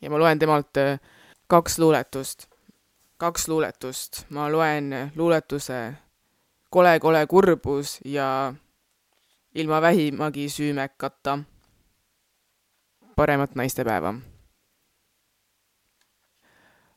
ja 0.00 0.10
ma 0.10 0.18
loen 0.18 0.38
temalt 0.38 0.76
eh, 0.76 0.98
kaks 1.46 1.78
luuletust, 1.78 2.46
kaks 3.16 3.48
luuletust, 3.48 4.26
ma 4.30 4.50
loen 4.52 5.12
luuletuse 5.16 5.80
Kole, 6.70 7.00
kole 7.00 7.26
kurbus 7.26 7.98
ja 8.04 8.54
ilma 9.54 9.80
vähimagi 9.82 10.48
süümekata 10.48 11.38
paremat 13.16 13.54
naistepäeva. 13.54 14.14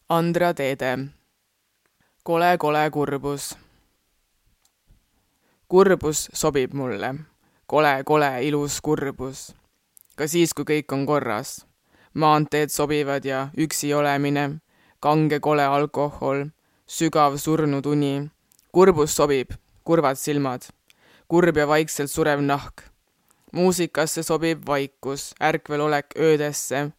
Andra 0.10 0.54
Teede. 0.54 0.98
kole, 2.24 2.58
kole 2.58 2.90
kurbus. 2.92 3.58
kurbus 5.68 6.30
sobib 6.34 6.74
mulle. 6.74 7.31
Kole, 7.72 8.04
kole 8.04 8.32
ilus 8.48 8.82
kurbus. 8.84 9.40
ka 10.18 10.28
siis, 10.28 10.52
kui 10.54 10.68
kõik 10.68 10.92
on 10.92 11.06
korras. 11.06 11.66
maanteed 12.14 12.70
sobivad 12.70 13.26
ja 13.26 13.50
üksi 13.58 13.94
olemine, 13.94 14.60
kange 15.00 15.40
kole 15.40 15.64
alkohol, 15.64 16.46
sügav 16.88 17.38
surnud 17.38 17.86
uni. 17.86 18.30
kurbus 18.72 19.16
sobib, 19.16 19.56
kurvad 19.84 20.18
silmad, 20.18 20.68
kurb 21.28 21.58
ja 21.58 21.68
vaikselt 21.68 22.12
surev 22.12 22.42
nahk 22.42 22.92
muusikasse 23.52 24.24
sobib 24.24 24.68
vaikus, 24.68 25.34
ärkvelolek 25.44 26.06
öödesse, 26.20 26.92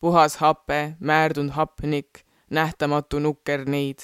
puhas 0.00 0.36
hape, 0.36 0.96
määrdunud 1.00 1.52
hapnik, 1.52 2.24
nähtamatu 2.50 3.18
nukker 3.18 3.64
neid, 3.66 4.02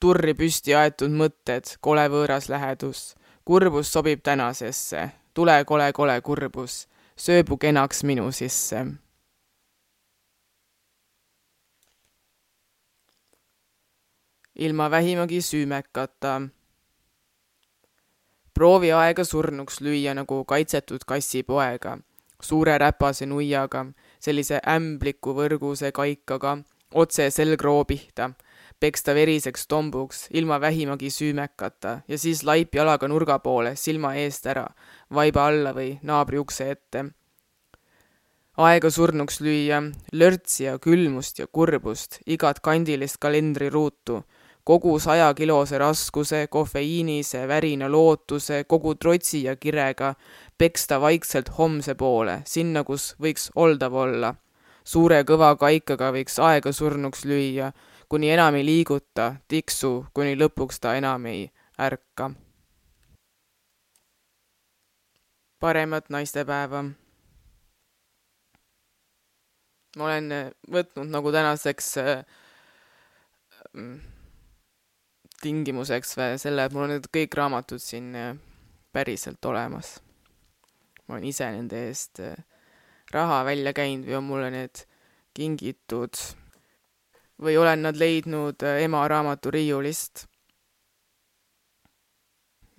turri 0.00 0.34
püsti 0.34 0.76
aetud 0.76 1.12
mõtted, 1.12 1.76
kole 1.80 2.08
võõras 2.12 2.50
lähedus, 2.52 3.14
kurbus 3.44 3.92
sobib 3.92 4.22
tänasesse, 4.22 5.10
tule 5.36 5.64
kole, 5.68 5.90
kole 5.92 6.20
kurbus, 6.24 6.86
sööbu 7.16 7.58
kenaks 7.60 8.04
minu 8.04 8.30
sisse. 8.32 8.86
ilma 14.56 14.90
vähimagi 14.90 15.42
süümekata. 15.42 16.48
proovi 18.54 18.92
aega 18.92 19.24
surnuks 19.24 19.80
lüüa 19.84 20.14
nagu 20.16 20.44
kaitsetud 20.44 21.04
kassipoega, 21.06 21.98
suure 22.40 22.78
räpase 22.78 23.26
nuiaga, 23.26 23.84
sellise 24.20 24.60
ämbliku 24.64 25.34
võrguse 25.36 25.92
kaikaga, 25.92 26.56
otse 26.94 27.28
selgroo 27.30 27.84
pihta 27.84 28.30
peksta 28.80 29.14
veriseks 29.14 29.66
tombuks 29.66 30.26
ilma 30.30 30.60
vähimagi 30.60 31.10
süümekata 31.10 32.00
ja 32.08 32.18
siis 32.18 32.44
laip 32.44 32.74
jalaga 32.74 33.08
nurga 33.08 33.38
poole, 33.38 33.76
silma 33.76 34.14
eest 34.20 34.46
ära, 34.46 34.66
vaiba 35.14 35.46
alla 35.50 35.72
või 35.76 35.96
naabri 36.02 36.38
ukse 36.38 36.70
ette. 36.70 37.06
aega 38.56 38.90
surnuks 38.90 39.40
lüüa, 39.40 39.82
lörtsi 40.12 40.64
ja 40.64 40.78
külmust 40.78 41.38
ja 41.38 41.46
kurbust, 41.46 42.20
igat 42.26 42.60
kandilist 42.60 43.18
kalendriruutu, 43.20 44.22
kogu 44.64 44.98
sajakilose 44.98 45.78
raskuse, 45.78 46.46
kofeiinise, 46.50 47.44
värina 47.48 47.88
lootuse, 47.88 48.64
kogu 48.64 48.94
trotsi 48.94 49.44
ja 49.44 49.56
kirega, 49.56 50.14
peksta 50.58 51.00
vaikselt 51.00 51.52
homse 51.58 51.94
poole, 51.94 52.40
sinna, 52.46 52.82
kus 52.84 53.14
võiks 53.20 53.50
oldav 53.54 53.94
olla. 53.94 54.34
Suure 54.86 55.18
kõva 55.26 55.50
kaikaga 55.58 56.12
võiks 56.14 56.38
aega 56.38 56.72
surnuks 56.72 57.26
lüüa 57.26 57.72
kuni 58.08 58.30
enam 58.30 58.54
ei 58.54 58.64
liiguta, 58.66 59.34
tiksu, 59.48 60.06
kuni 60.14 60.36
lõpuks 60.38 60.80
ta 60.80 60.94
enam 60.98 61.26
ei 61.26 61.48
ärka. 61.78 62.30
paremat 65.60 66.10
naistepäeva. 66.12 66.82
ma 69.96 70.04
olen 70.04 70.32
võtnud 70.70 71.08
nagu 71.08 71.32
tänaseks 71.32 71.96
äh, 71.98 72.24
tingimuseks 75.40 76.16
või 76.18 76.36
selle, 76.38 76.64
et 76.64 76.72
mul 76.72 76.84
on 76.84 76.92
need 76.94 77.08
kõik 77.08 77.34
raamatud 77.34 77.80
siin 77.82 78.14
äh, 78.14 78.36
päriselt 78.92 79.44
olemas. 79.44 79.96
ma 81.08 81.16
olen 81.16 81.24
ise 81.24 81.50
nende 81.50 81.86
eest 81.88 82.20
äh, 82.20 82.36
raha 83.12 83.44
välja 83.44 83.72
käinud 83.72 84.08
või 84.08 84.18
on 84.18 84.24
mulle 84.26 84.50
need 84.50 84.82
kingitud 85.36 86.18
või 87.42 87.56
olen 87.60 87.84
nad 87.84 87.98
leidnud 88.00 88.62
äh, 88.64 88.82
ema 88.86 89.04
raamatu 89.08 89.50
riiulist. 89.50 90.26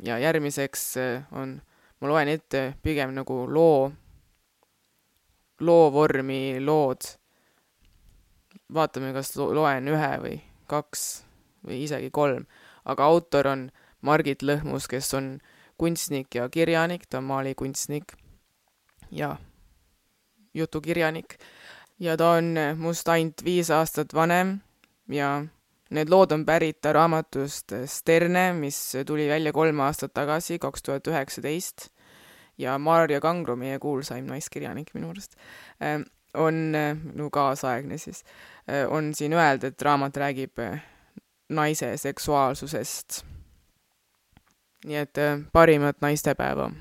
ja 0.04 0.18
järgmiseks 0.20 0.98
äh, 0.98 1.24
on, 1.32 1.62
ma 2.02 2.08
loen 2.08 2.28
ette 2.28 2.76
pigem 2.82 3.14
nagu 3.14 3.46
loo, 3.50 3.92
loo 5.60 5.92
vormi 5.92 6.60
lood. 6.60 7.02
vaatame, 8.74 9.14
kas 9.14 9.36
loen 9.38 9.88
ühe 9.88 10.14
või 10.22 10.42
kaks 10.68 11.24
või 11.66 11.84
isegi 11.84 12.10
kolm, 12.12 12.46
aga 12.86 13.04
autor 13.04 13.48
on 13.48 13.70
Margit 14.02 14.44
Lõhmus, 14.44 14.88
kes 14.88 15.14
on 15.14 15.38
kunstnik 15.78 16.36
ja 16.36 16.50
kirjanik, 16.50 17.06
ta 17.10 17.18
on 17.18 17.30
maalikunstnik 17.30 18.14
ja 19.12 19.38
jutukirjanik 20.58 21.38
ja 22.00 22.18
ta 22.18 22.34
on 22.38 22.56
must 22.78 23.08
ainult 23.10 23.44
viis 23.46 23.70
aastat 23.74 24.14
vanem 24.14 24.58
ja 25.10 25.46
need 25.90 26.10
lood 26.10 26.34
on 26.36 26.46
pärit 26.46 26.86
raamatust 26.86 27.74
Sterne, 27.86 28.52
mis 28.54 28.80
tuli 29.06 29.30
välja 29.30 29.54
kolm 29.54 29.80
aastat 29.86 30.14
tagasi, 30.14 30.60
kaks 30.60 30.84
tuhat 30.84 31.08
üheksateist, 31.08 31.90
ja 32.58 32.78
Maarja 32.78 33.22
Kangro, 33.22 33.56
meie 33.56 33.80
kuulsaim 33.80 34.28
naiskirjanik 34.28 34.94
minu 34.94 35.12
arust, 35.14 35.38
ähm, 35.84 36.08
on, 36.34 36.74
no 37.14 37.30
kaasaegne 37.30 37.98
siis, 37.98 38.24
äh, 38.70 38.86
on 38.90 39.14
siin 39.16 39.34
öelda, 39.34 39.68
et 39.68 39.82
raamat 39.82 40.18
räägib 40.18 40.60
äh, 40.60 40.84
naise 41.50 41.98
seksuaalsusest. 41.98 43.24
nii 44.86 44.96
et 44.96 45.18
äh, 45.18 45.40
parimat 45.52 46.02
naistepäeva. 46.02 46.72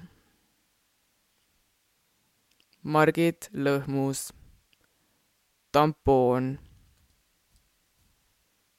Margit 2.86 3.48
Lõhmus 3.52 4.28
tampoon. 5.72 6.58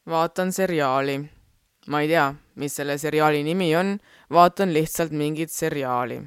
vaatan 0.07 0.51
seriaali. 0.53 1.29
ma 1.87 2.01
ei 2.01 2.07
tea, 2.07 2.35
mis 2.55 2.75
selle 2.75 2.97
seriaali 2.97 3.43
nimi 3.43 3.75
on, 3.75 3.97
vaatan 4.31 4.71
lihtsalt 4.73 5.11
mingit 5.11 5.51
seriaali. 5.51 6.21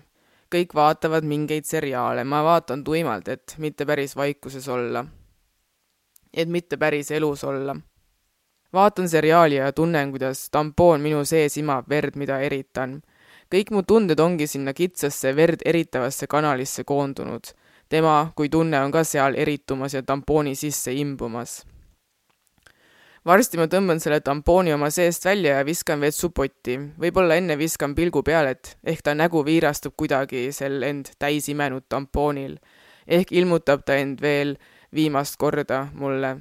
kõik 0.55 0.75
vaatavad 0.75 1.25
mingeid 1.25 1.65
seriaale, 1.65 2.25
ma 2.25 2.43
vaatan 2.45 2.85
tuimalt, 2.85 3.29
et 3.29 3.55
mitte 3.59 3.87
päris 3.87 4.17
vaikuses 4.17 4.69
olla. 4.69 5.05
et 6.35 6.49
mitte 6.49 6.77
päris 6.77 7.11
elus 7.11 7.45
olla. 7.45 7.77
vaatan 8.73 9.09
seriaali 9.09 9.55
ja 9.55 9.73
tunnen, 9.73 10.11
kuidas 10.11 10.51
tampoon 10.51 11.01
minu 11.01 11.25
sees 11.25 11.57
imab 11.57 11.89
verd, 11.89 12.17
mida 12.17 12.41
eritan 12.41 13.01
kõik 13.51 13.71
mu 13.71 13.83
tunded 13.83 14.21
ongi 14.21 14.47
sinna 14.47 14.73
kitsasse 14.73 15.33
verd 15.37 15.65
eritavasse 15.65 16.27
kanalisse 16.27 16.85
koondunud 16.85 17.55
tema 17.91 18.31
kui 18.37 18.49
tunne 18.49 18.79
on 18.85 18.93
ka 18.95 19.03
seal 19.05 19.37
eritumas 19.39 19.95
ja 19.97 20.03
tampooni 20.07 20.55
sisse 20.55 20.95
imbumas. 20.95 21.61
varsti 23.27 23.59
ma 23.61 23.67
tõmban 23.69 23.99
selle 24.01 24.21
tampooni 24.25 24.73
oma 24.73 24.89
seest 24.95 25.25
välja 25.27 25.59
ja 25.59 25.65
viskan 25.67 26.01
vetsupotti. 26.01 26.79
võib-olla 27.03 27.37
enne 27.37 27.59
viskan 27.59 27.95
pilgu 27.95 28.23
peale, 28.23 28.51
et 28.51 28.77
ehk 28.85 29.03
ta 29.03 29.15
nägu 29.15 29.45
viirastub 29.45 29.97
kuidagi 29.97 30.53
sel 30.53 30.83
end 30.83 31.11
täis 31.19 31.49
imenud 31.49 31.89
tampoonil. 31.89 32.59
ehk 33.07 33.33
ilmutab 33.33 33.83
ta 33.85 33.97
end 33.97 34.21
veel 34.23 34.57
viimast 34.95 35.37
korda 35.37 35.89
mulle. 35.95 36.37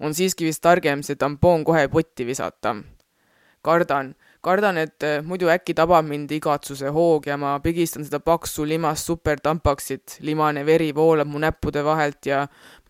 on 0.00 0.14
siiski 0.14 0.44
vist 0.44 0.62
targem 0.62 1.02
see 1.02 1.16
tampoon 1.16 1.64
kohe 1.64 1.88
potti 1.88 2.26
visata. 2.26 2.76
kardan 3.62 4.14
kardan, 4.42 4.78
et 4.82 5.04
eh, 5.06 5.20
muidu 5.22 5.50
äkki 5.52 5.74
tabab 5.78 6.06
mind 6.06 6.30
igatsuse 6.34 6.90
hoog 6.94 7.26
ja 7.30 7.36
ma 7.38 7.54
pigistan 7.62 8.04
seda 8.06 8.18
paksu 8.20 8.66
limast 8.66 9.06
supertampaksit, 9.06 10.18
limane 10.26 10.64
veri 10.66 10.90
voolab 10.94 11.30
mu 11.30 11.38
näppude 11.42 11.84
vahelt 11.86 12.26
ja 12.26 12.46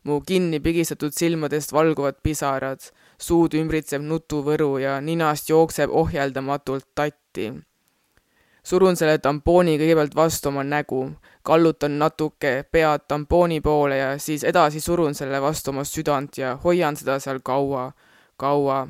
mu 0.08 0.20
kinni 0.26 0.60
pigistatud 0.60 1.12
silmadest 1.12 1.72
valguvad 1.72 2.22
pisarad, 2.22 2.80
suud 3.18 3.54
ümbritseb 3.54 4.02
nutuvõru 4.02 4.78
ja 4.82 4.96
ninast 5.00 5.50
jookseb 5.52 5.92
ohjeldamatult 5.92 6.88
tatti. 6.94 7.52
surun 8.62 8.96
selle 8.96 9.18
tampooni 9.18 9.74
kõigepealt 9.78 10.14
vastu 10.14 10.48
oma 10.48 10.62
nägu, 10.62 11.00
kallutan 11.42 11.98
natuke 11.98 12.64
pead 12.70 13.08
tampooni 13.08 13.60
poole 13.60 13.96
ja 13.98 14.18
siis 14.18 14.44
edasi 14.44 14.80
surun 14.80 15.14
selle 15.14 15.40
vastu 15.42 15.70
oma 15.70 15.84
südant 15.84 16.38
ja 16.38 16.56
hoian 16.64 16.96
seda 16.96 17.18
seal 17.18 17.40
kaua, 17.42 17.90
kaua 18.36 18.86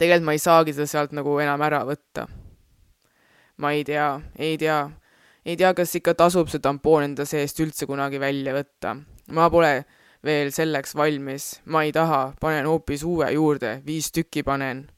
tegelikult 0.00 0.24
ma 0.24 0.32
ei 0.32 0.40
saagi 0.40 0.72
seda 0.72 0.88
sealt 0.88 1.12
nagu 1.12 1.36
enam 1.44 1.60
ära 1.60 1.82
võtta. 1.84 2.26
ma 3.60 3.72
ei 3.76 3.84
tea, 3.84 4.20
ei 4.38 4.56
tea, 4.56 4.80
ei 5.44 5.56
tea, 5.60 5.74
kas 5.76 5.92
ikka 5.98 6.14
tasub 6.16 6.48
see 6.48 6.62
tampoon 6.64 7.04
enda 7.10 7.26
seest 7.28 7.60
üldse 7.60 7.86
kunagi 7.86 8.20
välja 8.20 8.54
võtta. 8.56 8.94
ma 9.36 9.50
pole 9.52 9.84
veel 10.24 10.52
selleks 10.56 10.96
valmis, 10.96 11.60
ma 11.64 11.84
ei 11.84 11.92
taha, 11.92 12.32
panen 12.40 12.68
hoopis 12.68 13.04
uue 13.04 13.28
juurde, 13.32 13.82
viis 13.86 14.08
tükki 14.12 14.42
panen. 14.42 14.88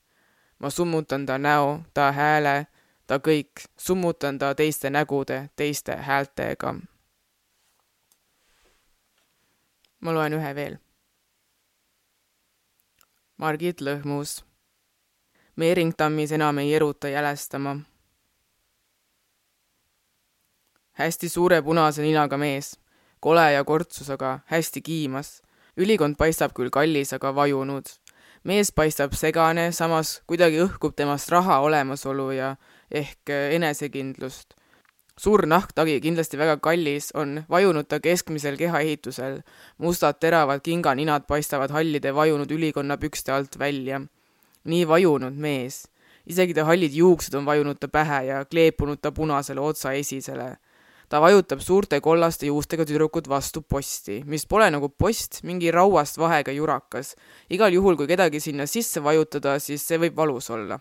ma 0.58 0.70
summutan 0.70 1.26
ta 1.26 1.38
näo, 1.38 1.82
ta 1.94 2.12
hääle, 2.12 2.66
ta 3.06 3.18
kõik, 3.18 3.66
summutan 3.78 4.38
ta 4.38 4.54
teiste 4.54 4.90
nägude, 4.90 5.48
teiste 5.56 5.96
häältega. 5.96 6.76
ma 10.00 10.14
loen 10.14 10.38
ühe 10.38 10.54
veel. 10.54 10.78
Margit 13.42 13.80
Lõhmus 13.80 14.44
Meeringtammis 15.56 16.32
enam 16.32 16.58
ei 16.58 16.74
eruta 16.74 17.08
jälestama. 17.08 17.76
hästi 20.92 21.28
suure 21.28 21.62
punase 21.62 22.02
ninaga 22.02 22.36
mees, 22.36 22.78
kole 23.20 23.52
ja 23.52 23.64
kortsus, 23.64 24.10
aga 24.10 24.38
hästi 24.46 24.80
kiimas. 24.82 25.42
ülikond 25.76 26.16
paistab 26.16 26.52
küll 26.56 26.70
kallis, 26.70 27.12
aga 27.12 27.34
vajunud. 27.34 27.84
mees 28.44 28.72
paistab 28.72 29.12
segane, 29.12 29.72
samas 29.72 30.22
kuidagi 30.26 30.56
õhkub 30.64 30.96
temast 30.96 31.28
raha 31.28 31.60
olemasolu 31.60 32.30
ja 32.30 32.56
ehk 32.90 33.28
enesekindlust. 33.28 34.54
suur 35.18 35.46
nahktagi, 35.46 36.00
kindlasti 36.00 36.38
väga 36.38 36.56
kallis, 36.56 37.12
on 37.14 37.44
vajunud 37.50 37.88
ta 37.88 38.00
keskmisel 38.00 38.56
kehaehitusel. 38.56 39.42
mustad 39.78 40.14
teravad 40.20 40.60
kinganinad 40.60 41.26
paistavad 41.28 41.70
hallide 41.70 42.14
vajunud 42.14 42.50
ülikonna 42.50 42.96
pükste 42.96 43.32
alt 43.32 43.58
välja 43.58 44.00
nii 44.64 44.84
vajunud 44.88 45.34
mees. 45.34 45.88
isegi 46.26 46.54
ta 46.54 46.64
hallid 46.64 46.94
juuksed 46.94 47.34
on 47.34 47.46
vajunud 47.46 47.80
ta 47.80 47.88
pähe 47.88 48.24
ja 48.26 48.44
kleepunud 48.44 49.00
ta 49.02 49.12
punasele 49.12 49.60
otsaesisele. 49.60 50.56
ta 51.08 51.20
vajutab 51.20 51.60
suurte 51.60 52.00
kollaste 52.00 52.46
juustega 52.46 52.84
tüdrukut 52.84 53.28
vastu 53.28 53.62
posti, 53.62 54.22
mis 54.26 54.46
pole 54.46 54.70
nagu 54.70 54.88
post, 54.88 55.42
mingi 55.42 55.70
rauast 55.70 56.18
vahega 56.18 56.52
jurakas. 56.52 57.16
igal 57.50 57.72
juhul, 57.72 57.96
kui 57.96 58.06
kedagi 58.06 58.40
sinna 58.40 58.66
sisse 58.66 59.02
vajutada, 59.02 59.58
siis 59.58 59.82
see 59.88 59.98
võib 59.98 60.16
valus 60.16 60.50
olla. 60.50 60.80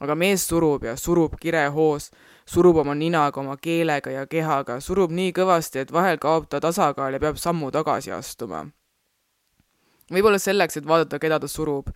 aga 0.00 0.14
mees 0.14 0.48
surub 0.48 0.84
ja 0.84 0.96
surub 0.96 1.34
kirehoos, 1.40 2.10
surub 2.46 2.76
oma 2.76 2.94
ninaga, 2.94 3.40
oma 3.40 3.56
keelega 3.56 4.10
ja 4.10 4.26
kehaga, 4.26 4.80
surub 4.80 5.12
nii 5.14 5.32
kõvasti, 5.36 5.84
et 5.84 5.92
vahel 5.92 6.18
kaob 6.18 6.48
ta 6.50 6.60
tasakaal 6.60 7.14
ja 7.14 7.20
peab 7.20 7.36
sammu 7.38 7.70
tagasi 7.70 8.12
astuma. 8.12 8.64
võib-olla 10.10 10.38
selleks, 10.38 10.76
et 10.76 10.86
vaadata, 10.86 11.18
keda 11.22 11.38
ta 11.38 11.48
surub. 11.48 11.92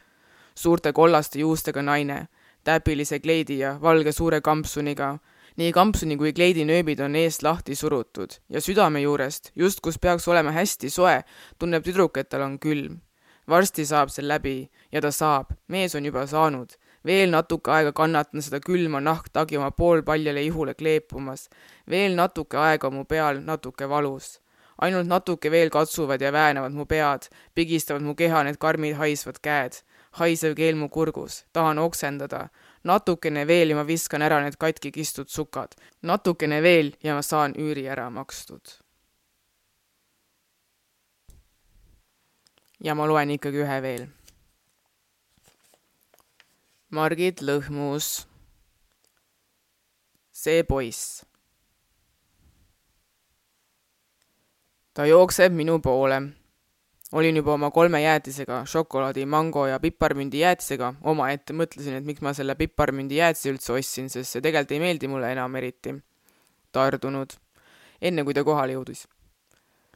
Suurte 0.55 0.93
kollaste 0.93 1.39
juustega 1.39 1.83
naine, 1.83 2.27
täpilise 2.65 3.21
kleidi 3.21 3.59
ja 3.59 3.77
valge 3.83 4.13
suure 4.13 4.41
kampsuniga 4.41 5.19
nii 5.61 5.71
kampsuni 5.75 6.17
kui 6.19 6.33
kleidi 6.35 6.65
nööbid 6.67 7.01
on 7.05 7.15
eest 7.19 7.45
lahti 7.47 7.77
surutud 7.79 8.33
ja 8.51 8.61
südame 8.65 9.05
juurest, 9.05 9.53
just 9.55 9.81
kus 9.81 10.01
peaks 10.03 10.27
olema 10.29 10.51
hästi 10.55 10.91
soe, 10.91 11.21
tunneb 11.59 11.85
tüdruk, 11.87 12.19
et 12.19 12.29
tal 12.29 12.43
on 12.43 12.59
külm. 12.59 13.01
varsti 13.49 13.85
saab 13.87 14.11
see 14.11 14.25
läbi 14.25 14.71
ja 14.93 15.01
ta 15.01 15.11
saab, 15.13 15.53
mees 15.69 15.95
on 15.95 16.05
juba 16.05 16.27
saanud. 16.27 16.75
veel 17.07 17.31
natuke 17.31 17.71
aega 17.71 17.93
kannatan 17.93 18.43
seda 18.43 18.61
külma 18.61 19.01
nahktagi 19.01 19.57
oma 19.57 19.71
poolpaljale 19.71 20.43
ihule 20.43 20.75
kleepumas. 20.75 21.49
veel 21.91 22.17
natuke 22.17 22.57
aega 22.57 22.91
mu 22.91 23.05
peal 23.05 23.41
natuke 23.41 23.89
valus 23.89 24.41
ainult 24.79 25.07
natuke 25.07 25.51
veel 25.51 25.71
katsuvad 25.71 26.21
ja 26.21 26.33
väänavad 26.33 26.73
mu 26.73 26.85
pead, 26.87 27.29
pigistavad 27.55 28.03
mu 28.03 28.15
keha 28.15 28.43
need 28.43 28.59
karmid 28.59 28.97
haisvad 28.97 29.39
käed. 29.43 29.85
Haisev 30.19 30.55
keel 30.55 30.77
mu 30.79 30.89
kurgus, 30.89 31.43
tahan 31.53 31.79
oksendada, 31.83 32.49
natukene 32.87 33.47
veel 33.47 33.73
ja 33.73 33.79
ma 33.79 33.85
viskan 33.87 34.23
ära 34.23 34.41
need 34.45 34.57
katki 34.61 34.93
kistud 34.95 35.29
sukad. 35.29 35.75
natukene 36.03 36.63
veel 36.63 36.95
ja 37.03 37.15
ma 37.15 37.23
saan 37.23 37.55
üüri 37.55 37.87
ära 37.91 38.11
makstud. 38.11 38.79
ja 42.81 42.95
ma 42.95 43.07
loen 43.07 43.31
ikkagi 43.31 43.65
ühe 43.65 43.81
veel. 43.83 44.07
Margit 46.91 47.43
lõhmus. 47.43 48.27
see 50.33 50.63
poiss. 50.63 51.25
ta 54.95 55.07
jookseb 55.07 55.53
minu 55.53 55.81
poole 55.83 56.44
olin 57.15 57.37
juba 57.37 57.55
oma 57.55 57.71
kolme 57.71 58.01
jäätisega, 58.03 58.65
šokolaadi, 58.67 59.27
mango 59.27 59.67
ja 59.71 59.79
piparmündi 59.81 60.41
jäätisega 60.43 60.95
omaette, 61.11 61.55
mõtlesin, 61.55 61.99
et 62.01 62.07
miks 62.07 62.23
ma 62.27 62.33
selle 62.35 62.57
piparmündi 62.59 63.21
jäätise 63.21 63.53
üldse 63.53 63.75
ostsin, 63.77 64.11
sest 64.11 64.35
see 64.35 64.43
tegelikult 64.43 64.75
ei 64.75 64.83
meeldi 64.83 65.11
mulle 65.11 65.31
enam 65.33 65.55
eriti. 65.61 65.95
tardunud, 66.75 67.37
enne 68.03 68.25
kui 68.27 68.35
ta 68.35 68.43
kohale 68.43 68.75
jõudis. 68.75 69.05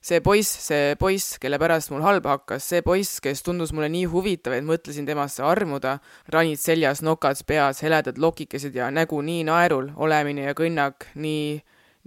see 0.00 0.20
poiss, 0.22 0.52
see 0.68 0.94
poiss, 0.94 1.40
kelle 1.42 1.58
pärast 1.58 1.90
mul 1.90 2.06
halba 2.06 2.36
hakkas, 2.36 2.68
see 2.70 2.82
poiss, 2.86 3.18
kes 3.20 3.42
tundus 3.42 3.72
mulle 3.72 3.88
nii 3.88 4.04
huvitav, 4.06 4.54
et 4.54 4.64
mõtlesin 4.64 5.06
temasse 5.06 5.42
armuda, 5.42 5.98
ranid 6.28 6.62
seljas, 6.62 7.02
nokad 7.02 7.42
peas, 7.46 7.82
heledad 7.82 8.18
lokikesed 8.18 8.74
ja 8.74 8.92
nägu 8.94 9.18
nii 9.22 9.42
naerul, 9.50 9.90
olemine 9.96 10.46
ja 10.46 10.54
kõnnak 10.54 11.10
nii, 11.14 11.58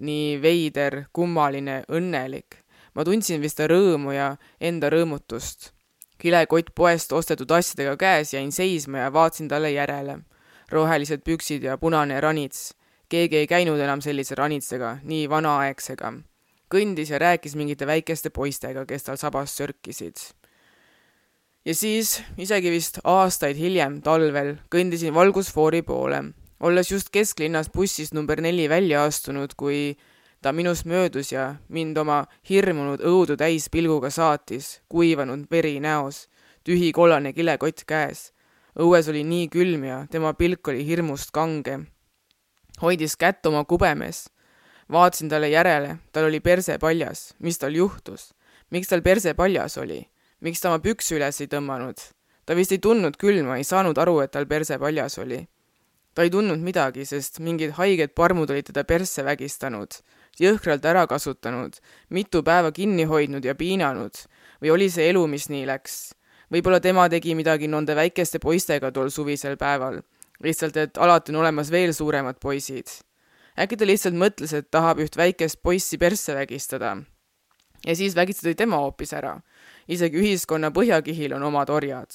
nii 0.07 0.41
veider, 0.41 1.03
kummaline, 1.11 1.81
õnnelik 1.91 2.60
ma 2.95 3.05
tundsin 3.07 3.41
vist 3.41 3.59
rõõmu 3.59 4.15
ja 4.15 4.35
enda 4.59 4.89
rõõmutust. 4.89 5.71
kilekott 6.17 6.75
poest 6.75 7.11
ostetud 7.11 7.51
asjadega 7.51 7.97
käes 7.97 8.33
jäin 8.33 8.51
seisma 8.51 8.97
ja 8.97 9.13
vaatasin 9.13 9.47
talle 9.47 9.71
järele. 9.71 10.19
rohelised 10.71 11.21
püksid 11.23 11.63
ja 11.63 11.77
punane 11.77 12.21
ranits. 12.21 12.73
keegi 13.09 13.35
ei 13.35 13.47
käinud 13.47 13.79
enam 13.79 14.01
sellise 14.01 14.35
ranitsega, 14.35 14.97
nii 15.03 15.29
vanaaegsega. 15.29 16.13
kõndis 16.73 17.09
ja 17.09 17.19
rääkis 17.19 17.55
mingite 17.55 17.87
väikeste 17.87 18.29
poistega, 18.29 18.85
kes 18.85 19.03
tal 19.03 19.17
sabas 19.17 19.57
sörkisid 19.57 20.15
ja 21.65 21.75
siis, 21.75 22.21
isegi 22.37 22.71
vist 22.73 22.99
aastaid 23.03 23.59
hiljem, 23.59 23.99
talvel, 24.01 24.55
kõndisin 24.73 25.13
valgusfoori 25.13 25.81
poole, 25.85 26.23
olles 26.61 26.91
just 26.91 27.11
kesklinnas 27.13 27.69
bussist 27.73 28.15
number 28.17 28.41
neli 28.41 28.67
välja 28.69 29.05
astunud, 29.05 29.53
kui 29.57 29.97
ta 30.41 30.51
minust 30.51 30.85
möödus 30.85 31.31
ja 31.31 31.55
mind 31.69 31.97
oma 31.97 32.25
hirmunud 32.49 33.01
õudu 33.05 33.37
täis 33.37 33.69
pilguga 33.69 34.09
saatis, 34.09 34.81
kuivanud 34.89 35.45
veri 35.51 35.79
näos, 35.79 36.27
tühi 36.65 36.91
kollane 36.91 37.33
kilekott 37.33 37.85
käes. 37.85 38.31
õues 38.79 39.09
oli 39.11 39.23
nii 39.23 39.49
külm 39.51 39.83
ja 39.83 40.05
tema 40.09 40.33
pilk 40.33 40.67
oli 40.67 40.85
hirmust 40.85 41.31
kange. 41.31 41.79
hoidis 42.81 43.15
kätt 43.15 43.45
oma 43.45 43.63
kubemes. 43.65 44.29
vaatasin 44.91 45.29
talle 45.29 45.49
järele, 45.49 45.97
tal 46.11 46.25
oli 46.25 46.39
perse 46.39 46.77
paljas, 46.77 47.33
mis 47.39 47.57
tal 47.57 47.75
juhtus? 47.75 48.33
miks 48.71 48.87
tal 48.87 49.01
perse 49.01 49.33
paljas 49.33 49.77
oli? 49.77 50.09
miks 50.39 50.61
ta 50.61 50.69
oma 50.69 50.79
pükse 50.79 51.15
üles 51.15 51.41
ei 51.41 51.47
tõmmanud? 51.47 51.97
ta 52.45 52.55
vist 52.55 52.71
ei 52.71 52.79
tundnud 52.79 53.17
külma, 53.17 53.57
ei 53.57 53.63
saanud 53.63 53.97
aru, 53.97 54.19
et 54.19 54.31
tal 54.31 54.47
perse 54.47 54.79
paljas 54.79 55.19
oli. 55.19 55.47
ta 56.15 56.23
ei 56.23 56.29
tundnud 56.29 56.59
midagi, 56.59 57.05
sest 57.05 57.39
mingid 57.39 57.77
haiged 57.77 58.15
parmud 58.15 58.49
olid 58.49 58.65
teda 58.65 58.83
persse 58.83 59.23
vägistanud 59.23 60.01
jõhkralt 60.39 60.85
ära 60.85 61.05
kasutanud, 61.07 61.75
mitu 62.09 62.43
päeva 62.43 62.71
kinni 62.71 63.03
hoidnud 63.09 63.45
ja 63.45 63.55
piinanud 63.55 64.23
või 64.61 64.71
oli 64.71 64.89
see 64.89 65.09
elu, 65.09 65.25
mis 65.27 65.49
nii 65.49 65.65
läks? 65.67 66.13
võib-olla 66.51 66.81
tema 66.83 67.07
tegi 67.09 67.35
midagi 67.35 67.67
nende 67.71 67.95
väikeste 67.95 68.39
poistega 68.43 68.91
tol 68.91 69.09
suvisel 69.09 69.55
päeval, 69.57 70.01
lihtsalt 70.43 70.77
et 70.77 70.97
alati 70.97 71.31
on 71.31 71.39
olemas 71.43 71.71
veel 71.71 71.93
suuremad 71.93 72.39
poisid. 72.39 72.87
äkki 73.57 73.77
ta 73.77 73.85
lihtsalt 73.85 74.15
mõtles, 74.15 74.53
et 74.53 74.71
tahab 74.71 74.99
üht 74.99 75.17
väikest 75.17 75.61
poissi 75.63 75.97
persse 75.97 76.35
vägistada. 76.35 76.97
ja 77.85 77.95
siis 77.95 78.15
vägistati 78.15 78.55
tema 78.55 78.77
hoopis 78.77 79.13
ära. 79.13 79.41
isegi 79.87 80.17
ühiskonna 80.17 80.71
põhjakihil 80.71 81.35
on 81.35 81.43
omad 81.43 81.69
orjad 81.69 82.11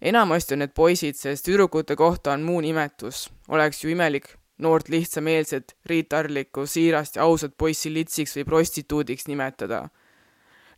enamasti 0.00 0.54
on 0.54 0.58
need 0.58 0.74
poisid, 0.74 1.16
sest 1.16 1.46
tüdrukute 1.46 1.96
kohta 1.96 2.32
on 2.32 2.42
muu 2.42 2.60
nimetus. 2.60 3.30
oleks 3.48 3.84
ju 3.84 3.90
imelik 3.90 4.36
noort 4.58 4.88
lihtsameelset, 4.88 5.76
riitarlikku, 5.86 6.66
siirast 6.66 7.16
ja 7.16 7.26
ausat 7.26 7.54
poissi 7.58 7.92
litsiks 7.92 8.36
või 8.38 8.44
prostituudiks 8.48 9.28
nimetada. 9.28 9.86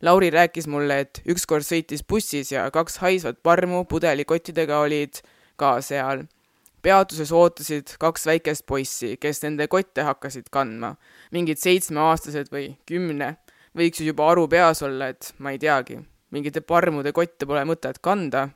Lauri 0.01 0.29
rääkis 0.31 0.67
mulle, 0.71 1.01
et 1.03 1.21
ükskord 1.27 1.65
sõitis 1.67 2.03
bussis 2.07 2.51
ja 2.51 2.69
kaks 2.71 2.99
haisvat 3.03 3.41
parmu 3.43 3.83
pudelikottidega 3.85 4.79
olid 4.79 5.21
ka 5.59 5.79
seal. 5.81 6.27
peatuses 6.81 7.31
ootasid 7.35 7.97
kaks 7.99 8.25
väikest 8.25 8.63
poissi, 8.65 9.17
kes 9.19 9.41
nende 9.43 9.67
kotte 9.67 10.03
hakkasid 10.07 10.47
kandma. 10.51 10.95
mingid 11.31 11.57
seitsmeaastased 11.57 12.51
või 12.51 12.77
kümne, 12.85 13.35
võiks 13.75 13.99
ju 13.99 14.05
juba 14.05 14.31
aru 14.31 14.47
peas 14.47 14.83
olla, 14.83 15.07
et 15.07 15.33
ma 15.37 15.51
ei 15.51 15.59
teagi, 15.59 15.99
mingite 16.31 16.61
parmude 16.61 17.11
kotte 17.11 17.45
pole 17.45 17.65
mõtet 17.65 17.99
kanda. 18.01 18.49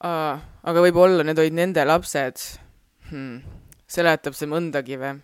aga 0.00 0.80
võib-olla 0.80 1.22
need 1.22 1.38
olid 1.38 1.54
nende 1.54 1.84
lapsed 1.84 2.58
hmm 3.10 3.63
seletab 3.94 4.34
see 4.34 4.50
mõndagi 4.50 4.98
või? 4.98 5.14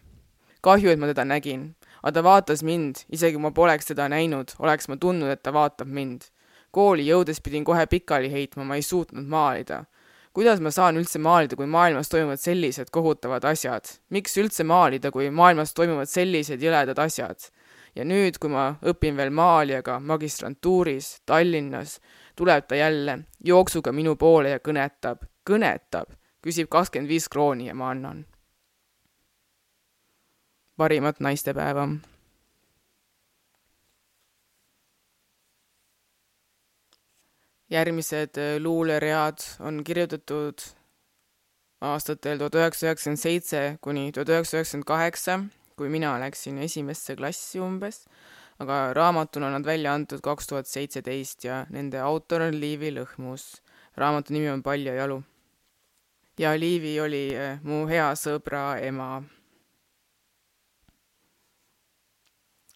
kahju, 0.61 0.91
et 0.93 1.01
ma 1.01 1.09
teda 1.09 1.25
nägin, 1.25 1.71
aga 2.03 2.13
ta 2.17 2.25
vaatas 2.25 2.63
mind, 2.67 3.05
isegi 3.13 3.37
kui 3.37 3.45
ma 3.47 3.53
poleks 3.57 3.91
teda 3.91 4.09
näinud, 4.13 4.53
oleks 4.61 4.91
ma 4.91 4.99
tundnud, 5.01 5.33
et 5.33 5.43
ta 5.43 5.53
vaatab 5.57 5.89
mind. 5.89 6.29
kooli 6.71 7.03
jõudes 7.03 7.41
pidin 7.43 7.65
kohe 7.67 7.87
pikali 7.91 8.29
heitma, 8.31 8.65
ma 8.65 8.77
ei 8.77 8.83
suutnud 8.83 9.27
maalida. 9.27 9.85
kuidas 10.33 10.61
ma 10.61 10.71
saan 10.71 10.97
üldse 11.01 11.19
maalida, 11.19 11.57
kui 11.57 11.67
maailmas 11.67 12.09
toimuvad 12.09 12.39
sellised 12.41 12.91
kohutavad 12.91 13.45
asjad? 13.45 13.89
miks 14.11 14.37
üldse 14.37 14.65
maalida, 14.65 15.11
kui 15.11 15.31
maailmas 15.31 15.75
toimuvad 15.75 16.09
sellised 16.09 16.63
jõledad 16.63 16.99
asjad? 16.99 17.51
ja 17.95 18.05
nüüd, 18.05 18.39
kui 18.39 18.51
ma 18.51 18.75
õpin 18.85 19.17
veel 19.17 19.31
maalijaga 19.31 19.99
magistrantuuris 20.01 21.23
Tallinnas, 21.27 22.01
tuleb 22.37 22.69
ta 22.69 22.77
jälle 22.77 23.19
jooksuga 23.45 23.93
minu 23.93 24.17
poole 24.17 24.51
ja 24.51 24.61
kõnetab, 24.61 25.25
kõnetab, 25.49 26.13
küsib 26.45 26.69
kakskümmend 26.69 27.09
viis 27.09 27.29
krooni 27.29 27.67
ja 27.67 27.75
ma 27.75 27.91
annan 27.91 28.27
parimat 30.81 31.21
naistepäeva. 31.21 31.89
järgmised 37.71 38.39
äh, 38.39 38.57
luuleread 38.59 39.45
on 39.61 39.85
kirjutatud 39.85 40.63
aastatel 41.81 42.39
tuhat 42.41 42.57
üheksasada 42.59 42.89
üheksakümmend 42.91 43.21
seitse 43.23 43.61
kuni 43.85 44.09
tuhat 44.13 44.33
üheksasada 44.33 44.59
üheksakümmend 44.59 44.87
kaheksa, 44.89 45.37
kui 45.77 45.89
mina 45.93 46.15
läksin 46.21 46.59
esimesse 46.65 47.15
klassi 47.17 47.61
umbes, 47.61 48.01
aga 48.59 48.79
raamatuna 48.97 49.51
on 49.51 49.59
nad 49.59 49.69
välja 49.69 49.93
antud 49.95 50.25
kaks 50.25 50.51
tuhat 50.51 50.67
seitseteist 50.67 51.45
ja 51.45 51.61
nende 51.71 52.01
autor 52.01 52.49
on 52.49 52.57
Liivi 52.61 52.91
Lõhmus. 52.97 53.61
raamatu 53.97 54.33
nimi 54.33 54.49
on 54.51 54.63
Pall 54.63 54.89
ja 54.89 54.95
jalu. 54.95 55.23
ja 56.39 56.57
Liivi 56.59 57.01
oli 57.01 57.27
äh, 57.37 57.61
mu 57.63 57.85
hea 57.87 58.09
sõbra 58.17 58.81
ema 58.81 59.11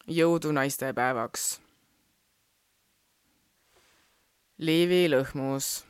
jõudu 0.07 0.53
naistepäevaks. 0.53 1.61
Liivi 4.59 5.09
lõhmus. 5.09 5.85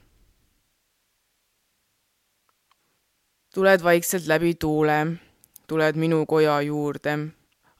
tuled 3.55 3.83
vaikselt 3.83 4.27
läbi 4.27 4.55
tuule, 4.55 5.07
tuled 5.67 5.97
minu 5.97 6.25
koja 6.27 6.61
juurde, 6.61 7.13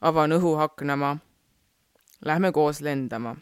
avan 0.01 0.31
õhu 0.31 0.55
aknama. 0.63 1.17
Lähme 2.25 2.51
koos 2.51 2.81
lendama. 2.81 3.35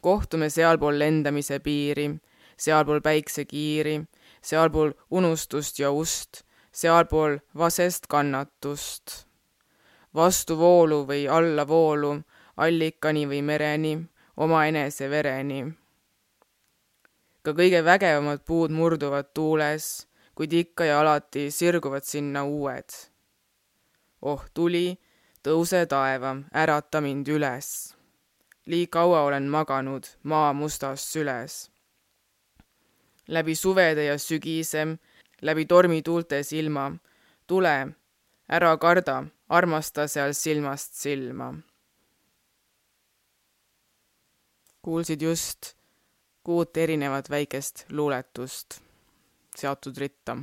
kohtume 0.00 0.50
sealpool 0.50 0.98
lendamise 0.98 1.58
piiri, 1.58 2.10
sealpool 2.56 3.00
päiksekiiri, 3.00 4.02
sealpool 4.42 4.92
unustust 5.10 5.78
ja 5.78 5.90
ust, 5.90 6.42
sealpool 6.72 7.38
vasest 7.56 8.06
kannatust. 8.06 9.31
Vastuvoolu 10.14 11.04
või 11.08 11.28
allavoolu, 11.28 12.16
allikani 12.56 13.26
või 13.26 13.42
mereni, 13.42 13.94
omaenese 14.36 15.08
vereni. 15.10 15.72
ka 17.42 17.52
kõige 17.52 17.84
vägevamad 17.84 18.44
puud 18.46 18.70
murduvad 18.70 19.32
tuules, 19.34 20.06
kuid 20.34 20.52
ikka 20.52 20.84
ja 20.84 21.00
alati 21.00 21.50
sirguvad 21.50 22.04
sinna 22.04 22.44
uued. 22.44 22.90
oh 24.22 24.44
tuli, 24.54 24.98
tõuse 25.42 25.86
taeva, 25.86 26.36
ärata 26.54 27.00
mind 27.00 27.28
üles. 27.28 27.94
liig 28.66 28.90
kaua 28.90 29.22
olen 29.22 29.48
maganud 29.48 30.06
maa 30.22 30.52
mustas 30.52 31.12
süles. 31.12 31.70
läbi 33.28 33.54
suvede 33.54 34.04
ja 34.04 34.18
sügise, 34.18 34.98
läbi 35.42 35.66
tormituulte 35.66 36.42
silma, 36.42 36.92
tule, 37.46 37.94
ära 38.52 38.72
karda, 38.76 39.16
armasta 39.48 40.08
seal 40.08 40.34
silmast 40.34 40.94
silma. 40.94 41.52
kuulsid 44.82 45.22
just 45.22 45.76
kuut 46.42 46.76
erinevat 46.76 47.30
väikest 47.30 47.84
luuletust 47.90 48.80
seatud 49.56 49.98
ritta. 49.98 50.36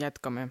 jätkame 0.00 0.48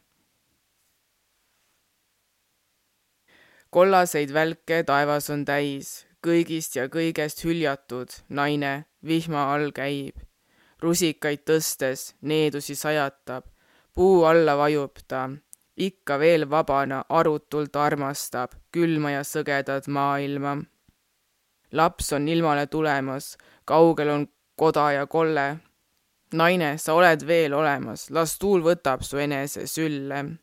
kollaseid 3.72 4.34
välke 4.34 4.84
taevas 4.84 5.30
on 5.32 5.46
täis, 5.48 5.92
kõigist 6.26 6.76
ja 6.76 6.88
kõigest 6.92 7.44
hüljatud 7.48 8.12
naine 8.30 8.74
vihma 9.04 9.48
all 9.54 9.72
käib. 9.72 10.16
rusikaid 10.82 11.44
tõstes 11.46 12.14
needusi 12.22 12.76
sajatab, 12.76 13.46
puu 13.94 14.26
alla 14.26 14.56
vajub 14.58 15.02
ta, 15.08 15.30
ikka 15.78 16.20
veel 16.20 16.50
vabana 16.50 17.04
arutult 17.10 17.76
armastab 17.76 18.54
külma 18.72 19.12
ja 19.12 19.24
sõgedat 19.24 19.88
maailma. 19.88 20.58
laps 21.72 22.14
on 22.14 22.28
ilmale 22.28 22.68
tulemas, 22.68 23.38
kaugel 23.66 24.10
on 24.10 24.28
koda 24.56 24.92
ja 24.92 25.06
kolle. 25.08 25.58
naine, 26.34 26.78
sa 26.78 26.94
oled 26.94 27.28
veel 27.28 27.54
olemas, 27.54 28.10
las 28.10 28.38
tuul 28.38 28.62
võtab 28.62 29.04
su 29.04 29.18
enese 29.18 29.68
sülle 29.68 30.38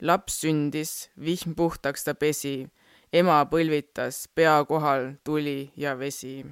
laps 0.00 0.40
sündis, 0.42 1.10
vihm 1.18 1.54
puhtaks 1.58 2.04
ta 2.06 2.14
pesi, 2.14 2.68
ema 3.12 3.40
põlvitas, 3.50 4.26
pea 4.34 4.60
kohal 4.68 5.14
tuli 5.24 5.72
ja 5.76 5.96
vesi. 5.98 6.44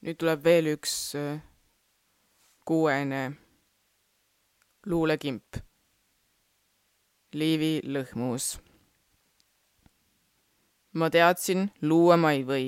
Nüüd 0.00 0.18
tuleb 0.20 0.44
veel 0.44 0.72
üks 0.74 1.14
äh, 1.18 1.40
kuuene 2.64 3.22
luulekimp. 4.86 5.60
Liivi 7.32 7.80
lõhmus. 7.86 8.58
ma 10.92 11.06
teadsin, 11.10 11.68
luua 11.82 12.16
ma 12.18 12.32
ei 12.34 12.42
või, 12.42 12.64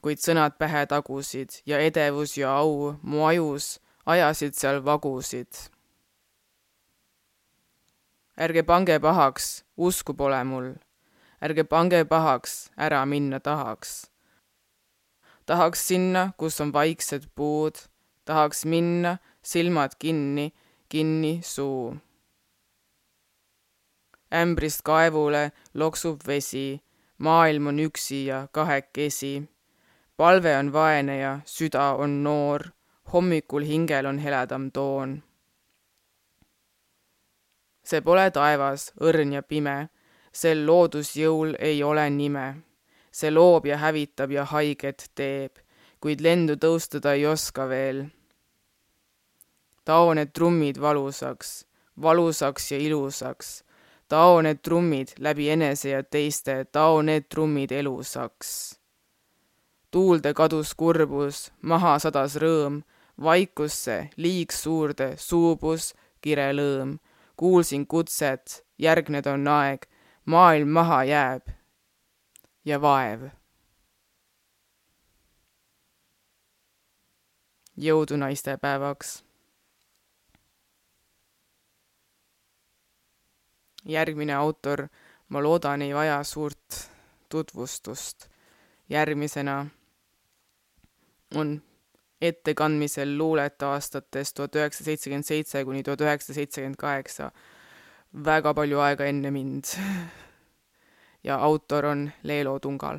kuid 0.00 0.22
sõnad 0.24 0.56
pähe 0.56 0.86
tagusid 0.88 1.60
ja 1.68 1.82
edevus 1.84 2.38
ja 2.38 2.54
au 2.62 2.94
mu 3.02 3.26
ajus 3.28 3.74
ajasid 4.06 4.56
seal 4.56 4.80
vagusid 4.80 5.68
ärge 8.38 8.62
pange 8.62 9.00
pahaks, 9.02 9.64
usku 9.76 10.14
pole 10.14 10.44
mul. 10.44 10.74
ärge 11.42 11.64
pange 11.64 12.04
pahaks, 12.04 12.70
ära 12.76 13.04
minna 13.04 13.40
tahaks. 13.40 14.10
Tahaks 15.48 15.86
sinna, 15.88 16.32
kus 16.36 16.60
on 16.60 16.72
vaiksed 16.72 17.30
puud, 17.34 17.80
tahaks 18.28 18.64
minna, 18.68 19.16
silmad 19.42 19.96
kinni, 19.98 20.52
kinni 20.88 21.40
suu. 21.42 21.96
ämbrist 24.28 24.82
kaevule 24.84 25.52
loksub 25.74 26.20
vesi, 26.26 26.82
maailm 27.18 27.66
on 27.66 27.78
üksi 27.78 28.26
ja 28.26 28.48
kahekesi. 28.52 29.48
palve 30.16 30.56
on 30.56 30.72
vaene 30.72 31.18
ja 31.18 31.40
süda 31.44 31.94
on 31.96 32.22
noor, 32.22 32.68
hommikul 33.12 33.64
hingel 33.64 34.06
on 34.06 34.18
heledam 34.18 34.70
toon 34.70 35.22
see 37.88 38.04
pole 38.04 38.26
taevas, 38.34 38.90
õrn 39.00 39.32
ja 39.38 39.42
pime, 39.42 39.76
sel 40.32 40.64
loodusjõul 40.68 41.54
ei 41.58 41.80
ole 41.82 42.04
nime. 42.12 42.46
See 43.18 43.30
loob 43.34 43.66
ja 43.66 43.78
hävitab 43.82 44.30
ja 44.30 44.44
haiget 44.46 45.08
teeb, 45.18 45.58
kuid 46.00 46.22
lendu 46.22 46.54
tõustuda 46.62 47.16
ei 47.18 47.26
oska 47.26 47.66
veel. 47.68 48.04
tao 49.84 50.12
need 50.14 50.30
trummid 50.36 50.78
valusaks, 50.78 51.64
valusaks 52.02 52.70
ja 52.72 52.78
ilusaks. 52.78 53.64
tao 54.08 54.42
need 54.42 54.62
trummid 54.62 55.08
läbi 55.18 55.48
enese 55.50 55.88
ja 55.90 56.02
teiste, 56.02 56.64
tao 56.64 57.02
need 57.02 57.26
trummid 57.28 57.72
elusaks. 57.72 58.78
tuulde 59.90 60.34
kadus 60.34 60.74
kurbus, 60.74 61.50
maha 61.62 61.98
sadas 61.98 62.36
rõõm, 62.36 62.82
vaikusse 63.20 64.10
liig 64.16 64.52
suurde 64.52 65.16
suubus 65.16 65.94
kirelõõm 66.22 66.98
kuulsin 67.36 67.86
kutset, 67.86 68.64
järgneda 68.78 69.32
on 69.32 69.46
aeg, 69.48 69.86
maailm 70.26 70.68
maha 70.68 71.04
jääb 71.04 71.57
ja 72.68 72.80
vaev. 72.80 73.28
jõudu 77.78 78.16
naistepäevaks. 78.18 79.24
järgmine 83.88 84.34
autor, 84.34 84.88
ma 85.28 85.42
loodan, 85.42 85.82
ei 85.82 85.94
vaja 85.94 86.24
suurt 86.24 86.90
tutvustust. 87.28 88.28
järgmisena 88.88 89.66
on 91.34 91.62
ettekandmisel 92.20 93.18
luulet 93.18 93.62
aastatest 93.62 94.34
tuhat 94.36 94.54
üheksasada 94.54 94.84
seitsekümmend 94.84 95.24
seitse 95.24 95.64
kuni 95.64 95.82
tuhat 95.82 96.00
üheksasada 96.00 96.34
seitsekümmend 96.34 96.76
kaheksa. 96.76 97.32
väga 98.24 98.54
palju 98.54 98.78
aega 98.80 99.04
enne 99.04 99.30
mind. 99.30 99.64
ja 101.24 101.36
autor 101.36 101.84
on 101.84 102.10
Leelo 102.22 102.58
Tungal. 102.58 102.98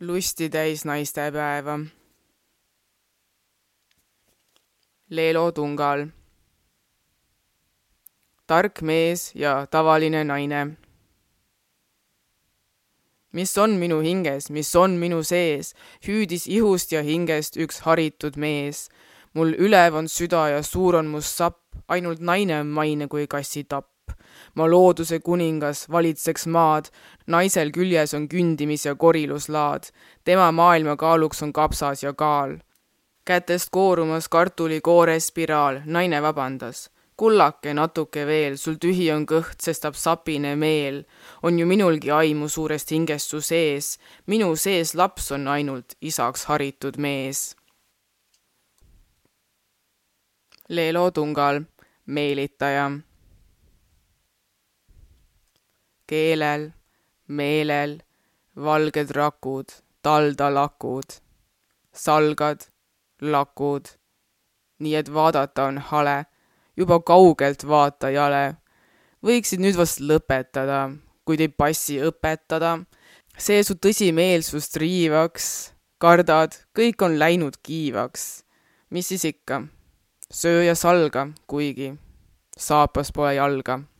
lusti 0.00 0.50
täis 0.50 0.84
naistepäeva. 0.84 1.78
Leelo 5.10 5.52
Tungal. 5.52 6.06
tark 8.46 8.82
mees 8.82 9.34
ja 9.34 9.66
tavaline 9.66 10.24
naine 10.24 10.76
mis 13.32 13.56
on 13.58 13.78
minu 13.80 14.00
hinges, 14.04 14.50
mis 14.50 14.74
on 14.76 14.98
minu 15.00 15.22
sees, 15.24 15.72
hüüdis 16.06 16.46
ihust 16.46 16.92
ja 16.92 17.02
hingest 17.02 17.56
üks 17.56 17.82
haritud 17.86 18.36
mees. 18.36 18.88
mul 19.32 19.54
ülev 19.56 19.94
on 19.96 20.08
süda 20.12 20.48
ja 20.52 20.62
suur 20.62 20.94
on 20.94 21.06
mu 21.08 21.20
sapp, 21.24 21.62
ainult 21.88 22.20
naine 22.20 22.60
on 22.60 22.66
maine 22.66 23.08
kui 23.08 23.26
kassitapp. 24.12 24.20
ma 24.54 24.66
looduse 24.66 25.18
kuningas 25.20 25.88
valitseks 25.90 26.46
maad, 26.46 26.90
naisel 27.26 27.70
küljes 27.70 28.14
on 28.14 28.28
kündimis 28.28 28.86
ja 28.86 28.94
koriluslaad, 28.94 29.84
tema 30.24 30.52
maailma 30.52 30.96
kaaluks 30.96 31.42
on 31.42 31.52
kapsas 31.52 32.02
ja 32.02 32.12
kaal. 32.12 32.58
kätest 33.24 33.68
koorumas 33.70 34.28
kartulikoore 34.28 35.20
spiraal, 35.20 35.80
naine 35.84 36.22
vabandas 36.22 36.90
kullake 37.16 37.74
natuke 37.74 38.26
veel, 38.26 38.56
sul 38.56 38.74
tühi 38.82 39.12
on 39.14 39.26
kõht, 39.26 39.60
sestap 39.62 39.94
sapine 39.94 40.56
meel. 40.56 41.04
on 41.42 41.58
ju 41.58 41.66
minulgi 41.66 42.10
aimu 42.10 42.48
suurest 42.48 42.90
hingest 42.90 43.30
su 43.30 43.40
sees, 43.40 43.98
minu 44.26 44.56
sees 44.56 44.94
laps 44.94 45.30
on 45.32 45.46
ainult 45.48 45.94
isaks 46.00 46.44
haritud 46.44 46.96
mees. 46.96 47.54
Leelo 50.68 51.10
Tungal, 51.10 51.62
meelitaja. 52.06 52.90
Keelel, 56.06 56.70
meelel, 57.28 58.00
valged 58.56 59.10
rakud, 59.16 59.72
taldalakud, 60.02 61.18
salgad, 61.92 62.66
lakud, 63.20 63.88
nii 64.82 64.94
et 64.98 65.12
vaadata 65.14 65.68
on 65.70 65.78
hale 65.78 66.24
juba 66.76 67.00
kaugelt 67.00 67.66
vaatajale. 67.68 68.56
võiksid 69.22 69.60
nüüd 69.62 69.76
vast 69.78 70.00
lõpetada, 70.02 70.90
kuid 71.24 71.40
ei 71.40 71.48
passi 71.48 72.00
õpetada. 72.02 72.84
see 73.38 73.62
su 73.64 73.74
tõsimeelsust 73.74 74.76
riivaks, 74.76 75.72
kardad, 75.98 76.52
kõik 76.76 77.02
on 77.02 77.18
läinud 77.18 77.56
kiivaks. 77.62 78.44
mis 78.90 79.08
siis 79.08 79.24
ikka, 79.24 79.62
söö 80.30 80.64
ja 80.64 80.74
salga, 80.74 81.28
kuigi 81.46 81.94
saapas 82.58 83.12
pole 83.12 83.34
jalga 83.34 83.91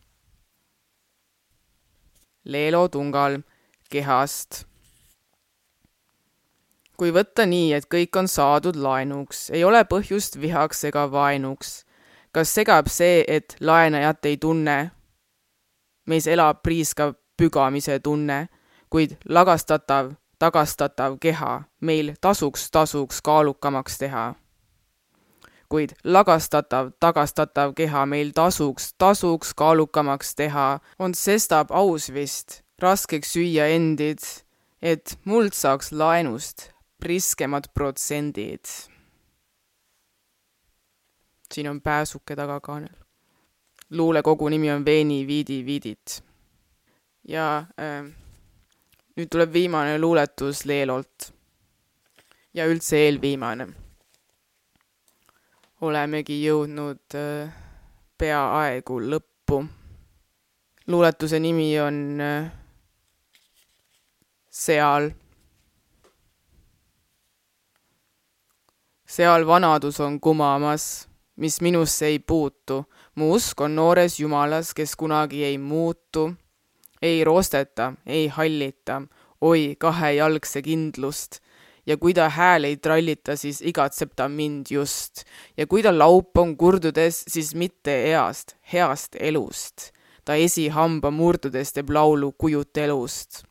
Leelo 2.44 2.88
Tungal 2.88 3.38
kehast. 3.90 4.64
kui 6.96 7.10
võtta 7.10 7.46
nii, 7.46 7.72
et 7.74 7.86
kõik 7.90 8.16
on 8.18 8.28
saadud 8.30 8.76
laenuks, 8.78 9.50
ei 9.50 9.64
ole 9.64 9.82
põhjust 9.84 10.40
vihaks 10.40 10.84
ega 10.84 11.10
vaenuks. 11.10 11.84
kas 12.32 12.54
segab 12.54 12.88
see, 12.88 13.24
et 13.28 13.56
laenajat 13.60 14.26
ei 14.26 14.36
tunne? 14.36 14.90
meis 16.06 16.26
elab 16.26 16.62
priiskav 16.62 17.14
pügamise 17.36 17.98
tunne, 17.98 18.48
kuid 18.90 19.16
lagastatav, 19.28 20.12
tagastatav 20.38 21.18
keha 21.18 21.62
meil 21.80 22.14
tasuks, 22.20 22.70
tasuks 22.70 23.22
kaalukamaks 23.22 23.98
teha 23.98 24.34
kuid 25.72 25.94
lagastatav, 26.04 26.92
tagastatav 27.00 27.72
keha 27.76 28.04
meil 28.08 28.32
tasuks, 28.36 28.90
tasuks 29.00 29.54
kaalukamaks 29.56 30.34
teha, 30.36 30.66
on 31.00 31.16
sestap 31.16 31.72
aus 31.72 32.10
vist, 32.12 32.60
raskeks 32.82 33.32
süüa 33.36 33.70
endid, 33.72 34.20
et 34.82 35.16
muld 35.24 35.56
saaks 35.56 35.92
laenust 35.96 36.68
priskemad 37.02 37.70
protsendid. 37.74 38.68
siin 41.52 41.68
on 41.68 41.80
pääsuke 41.80 42.36
tagakaanel. 42.36 42.96
luulekogu 43.90 44.48
nimi 44.48 44.70
on 44.70 44.84
Veeni 44.84 45.26
viidi 45.26 45.64
viidit. 45.66 46.24
ja 47.28 47.64
äh, 47.80 48.04
nüüd 49.16 49.28
tuleb 49.28 49.52
viimane 49.52 49.98
luuletus 49.98 50.64
Leelolt. 50.64 51.32
ja 52.54 52.66
üldse 52.66 52.96
eelviimane 52.96 53.81
olemegi 55.82 56.36
jõudnud 56.44 57.16
äh, 57.18 57.50
peaaegu 58.18 59.00
lõppu. 59.02 59.64
luuletuse 60.86 61.40
nimi 61.40 61.74
on 61.80 62.20
äh, 62.20 62.52
Seal. 64.52 65.10
seal 69.06 69.46
vanadus 69.46 70.00
on 70.00 70.20
kumamas, 70.20 71.08
mis 71.36 71.60
minusse 71.60 72.06
ei 72.06 72.18
puutu. 72.18 72.84
mu 73.14 73.32
usk 73.34 73.60
on 73.60 73.74
noores 73.74 74.20
Jumalas, 74.20 74.74
kes 74.74 74.96
kunagi 74.96 75.44
ei 75.44 75.58
muutu. 75.58 76.34
ei 77.02 77.24
roosteta, 77.24 77.92
ei 78.06 78.28
hallita, 78.28 79.02
oi 79.40 79.74
kahejalgse 79.78 80.62
kindlust 80.62 81.42
ja 81.86 81.96
kui 81.96 82.14
ta 82.14 82.28
hääl 82.30 82.64
ei 82.64 82.76
trallita, 82.76 83.36
siis 83.36 83.60
igatseb 83.62 84.14
ta 84.16 84.28
mind 84.28 84.70
just. 84.70 85.24
ja 85.56 85.66
kui 85.66 85.82
ta 85.82 85.92
laup 85.92 86.38
on 86.38 86.56
kurdudes, 86.56 87.24
siis 87.28 87.54
mitte 87.54 87.94
east, 88.12 88.56
heast 88.72 89.16
elust. 89.20 89.90
ta 90.24 90.34
esihamba 90.34 91.10
murdudes 91.10 91.72
teeb 91.72 91.90
laulu 91.90 92.32
kujutelust. 92.32 93.44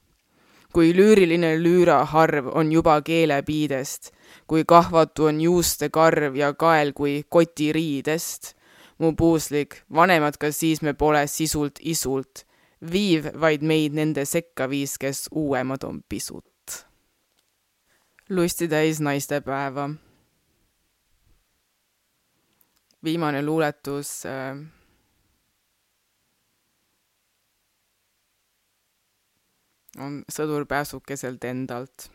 kui 0.74 0.94
lüüriline 0.96 1.58
lüüraharv 1.60 2.48
on 2.56 2.72
juba 2.72 3.02
keelepiidest, 3.02 4.12
kui 4.48 4.64
kahvatu 4.64 5.28
on 5.28 5.42
juuste 5.42 5.90
karv 5.90 6.36
ja 6.36 6.54
kael 6.54 6.94
kui 6.94 7.24
kotiriidest, 7.30 8.56
mu 8.98 9.12
puuslik, 9.16 9.84
vanemad 9.92 10.38
ka 10.40 10.52
siis 10.52 10.82
me 10.82 10.94
pole 10.94 11.26
sisult 11.28 11.82
isult, 11.82 12.46
viiv 12.92 13.28
vaid 13.36 13.62
meid 13.62 13.94
nende 13.94 14.26
sekka 14.26 14.70
viis, 14.70 14.96
kes 14.98 15.28
uuemad 15.36 15.84
on 15.84 16.00
pisut 16.10 16.51
lustitäis 18.32 19.00
naistepäeva. 19.00 19.90
viimane 23.04 23.46
luuletus 23.46 24.26
äh, 24.26 24.58
on 29.98 30.24
Sõdur 30.32 30.66
pääsukeselt 30.66 31.44
endalt. 31.44 32.12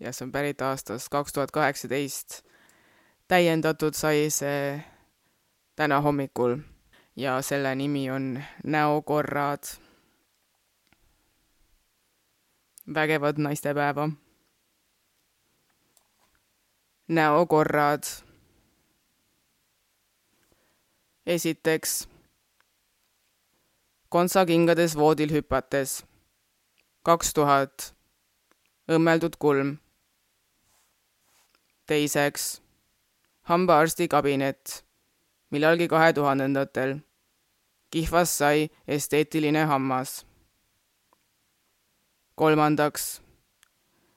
ja 0.00 0.12
see 0.12 0.26
on 0.26 0.32
pärit 0.32 0.62
aastast 0.62 1.08
kaks 1.08 1.32
tuhat 1.32 1.50
kaheksateist. 1.50 2.42
täiendatud 3.28 3.94
sai 3.94 4.26
see 4.30 4.82
täna 5.76 6.00
hommikul 6.00 6.58
ja 7.16 7.42
selle 7.42 7.74
nimi 7.74 8.10
on 8.10 8.42
Näokorrad. 8.64 9.78
vägevat 12.94 13.38
naistepäeva 13.38 14.23
näokorrad. 17.08 18.02
esiteks, 21.26 22.08
kontsakingades 24.08 24.96
voodil 24.96 25.32
hüpates. 25.32 26.04
kaks 27.02 27.34
tuhat, 27.34 27.94
õmmeldud 28.88 29.36
kulm. 29.38 29.76
teiseks, 31.86 32.62
hambaarsti 33.42 34.08
kabinet, 34.08 34.84
millalgi 35.50 35.88
kahe 35.88 36.12
tuhandendatel. 36.12 36.98
kihvas 37.90 38.38
sai 38.38 38.68
esteetiline 38.88 39.64
hammas. 39.64 40.26
kolmandaks, 42.34 43.20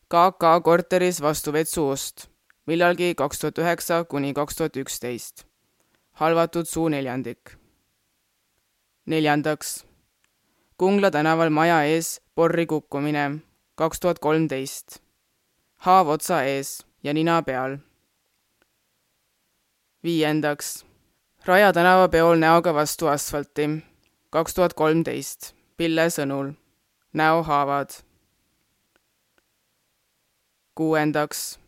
KK 0.08 0.64
korteris 0.64 1.22
vastu 1.22 1.54
vetsuust 1.54 2.37
millalgi 2.68 3.16
kaks 3.16 3.40
tuhat 3.40 3.60
üheksa 3.64 4.04
kuni 4.04 4.34
kaks 4.34 4.56
tuhat 4.56 4.78
üksteist. 4.78 5.46
halvatud 6.12 6.66
suuneljandik. 6.66 7.58
neljandaks, 9.06 9.86
Kungla 10.78 11.12
tänaval 11.12 11.50
maja 11.50 11.84
ees 11.84 12.22
porri 12.36 12.66
kukkumine, 12.66 13.40
kaks 13.76 14.00
tuhat 14.00 14.20
kolmteist. 14.20 15.00
haav 15.78 16.08
otsa 16.08 16.44
ees 16.44 16.86
ja 17.04 17.14
nina 17.14 17.42
peal. 17.42 17.78
viiendaks, 20.04 20.86
Raja 21.46 21.74
tänava 21.74 22.08
peol 22.08 22.36
näoga 22.36 22.74
vastu 22.74 23.08
asfalti, 23.08 23.70
kaks 24.30 24.54
tuhat 24.54 24.74
kolmteist, 24.74 25.56
Pille 25.78 26.10
sõnul, 26.10 26.52
näohaavad. 27.14 27.90
kuuendaks 30.76 31.60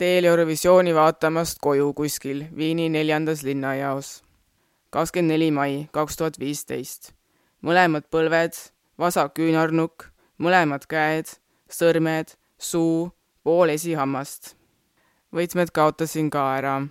teel 0.00 0.24
Eurovisiooni 0.24 0.94
vaatamast 0.96 1.58
koju 1.60 1.90
kuskil 1.94 2.44
Viini 2.56 2.88
neljandas 2.88 3.42
linnajaos. 3.42 4.22
kakskümmend 4.90 5.32
neli 5.32 5.50
mai 5.50 5.88
kaks 5.92 6.16
tuhat 6.16 6.38
viisteist. 6.40 7.12
mõlemad 7.62 8.06
põlved, 8.08 8.56
vasak 8.98 9.34
küünarnukk, 9.34 10.06
mõlemad 10.38 10.86
käed, 10.88 11.26
sõrmed, 11.68 12.32
suu, 12.58 13.12
pool 13.44 13.68
esihammast. 13.68 14.56
võtmed 15.36 15.68
kaotasin 15.70 16.30
ka 16.30 16.56
ära. 16.56 16.88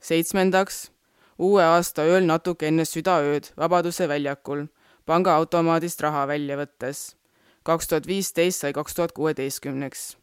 seitsmendaks, 0.00 0.92
uue 1.38 1.64
aasta 1.64 2.02
ööl 2.02 2.26
natuke 2.26 2.66
enne 2.66 2.84
südaööd 2.84 3.50
Vabaduse 3.56 4.08
väljakul 4.08 4.68
pangaautomaadist 5.06 6.00
raha 6.00 6.26
välja 6.26 6.56
võttes. 6.56 7.16
kaks 7.62 7.88
tuhat 7.88 8.06
viisteist 8.06 8.60
sai 8.60 8.72
kaks 8.72 8.94
tuhat 8.94 9.12
kuueteistkümneks 9.12 10.21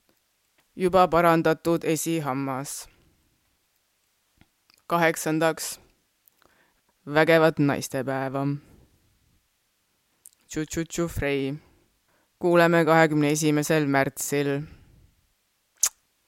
juba 0.79 1.07
parandatud 1.07 1.83
esihammas. 1.83 2.87
kaheksandaks, 4.87 5.79
vägevat 7.05 7.59
naistepäeva. 7.59 8.47
Tšu-tšu-tšu 10.49 11.07
Frei. 11.07 11.53
kuuleme 12.39 12.85
kahekümne 12.85 13.31
esimesel 13.31 13.85
märtsil 13.85 14.61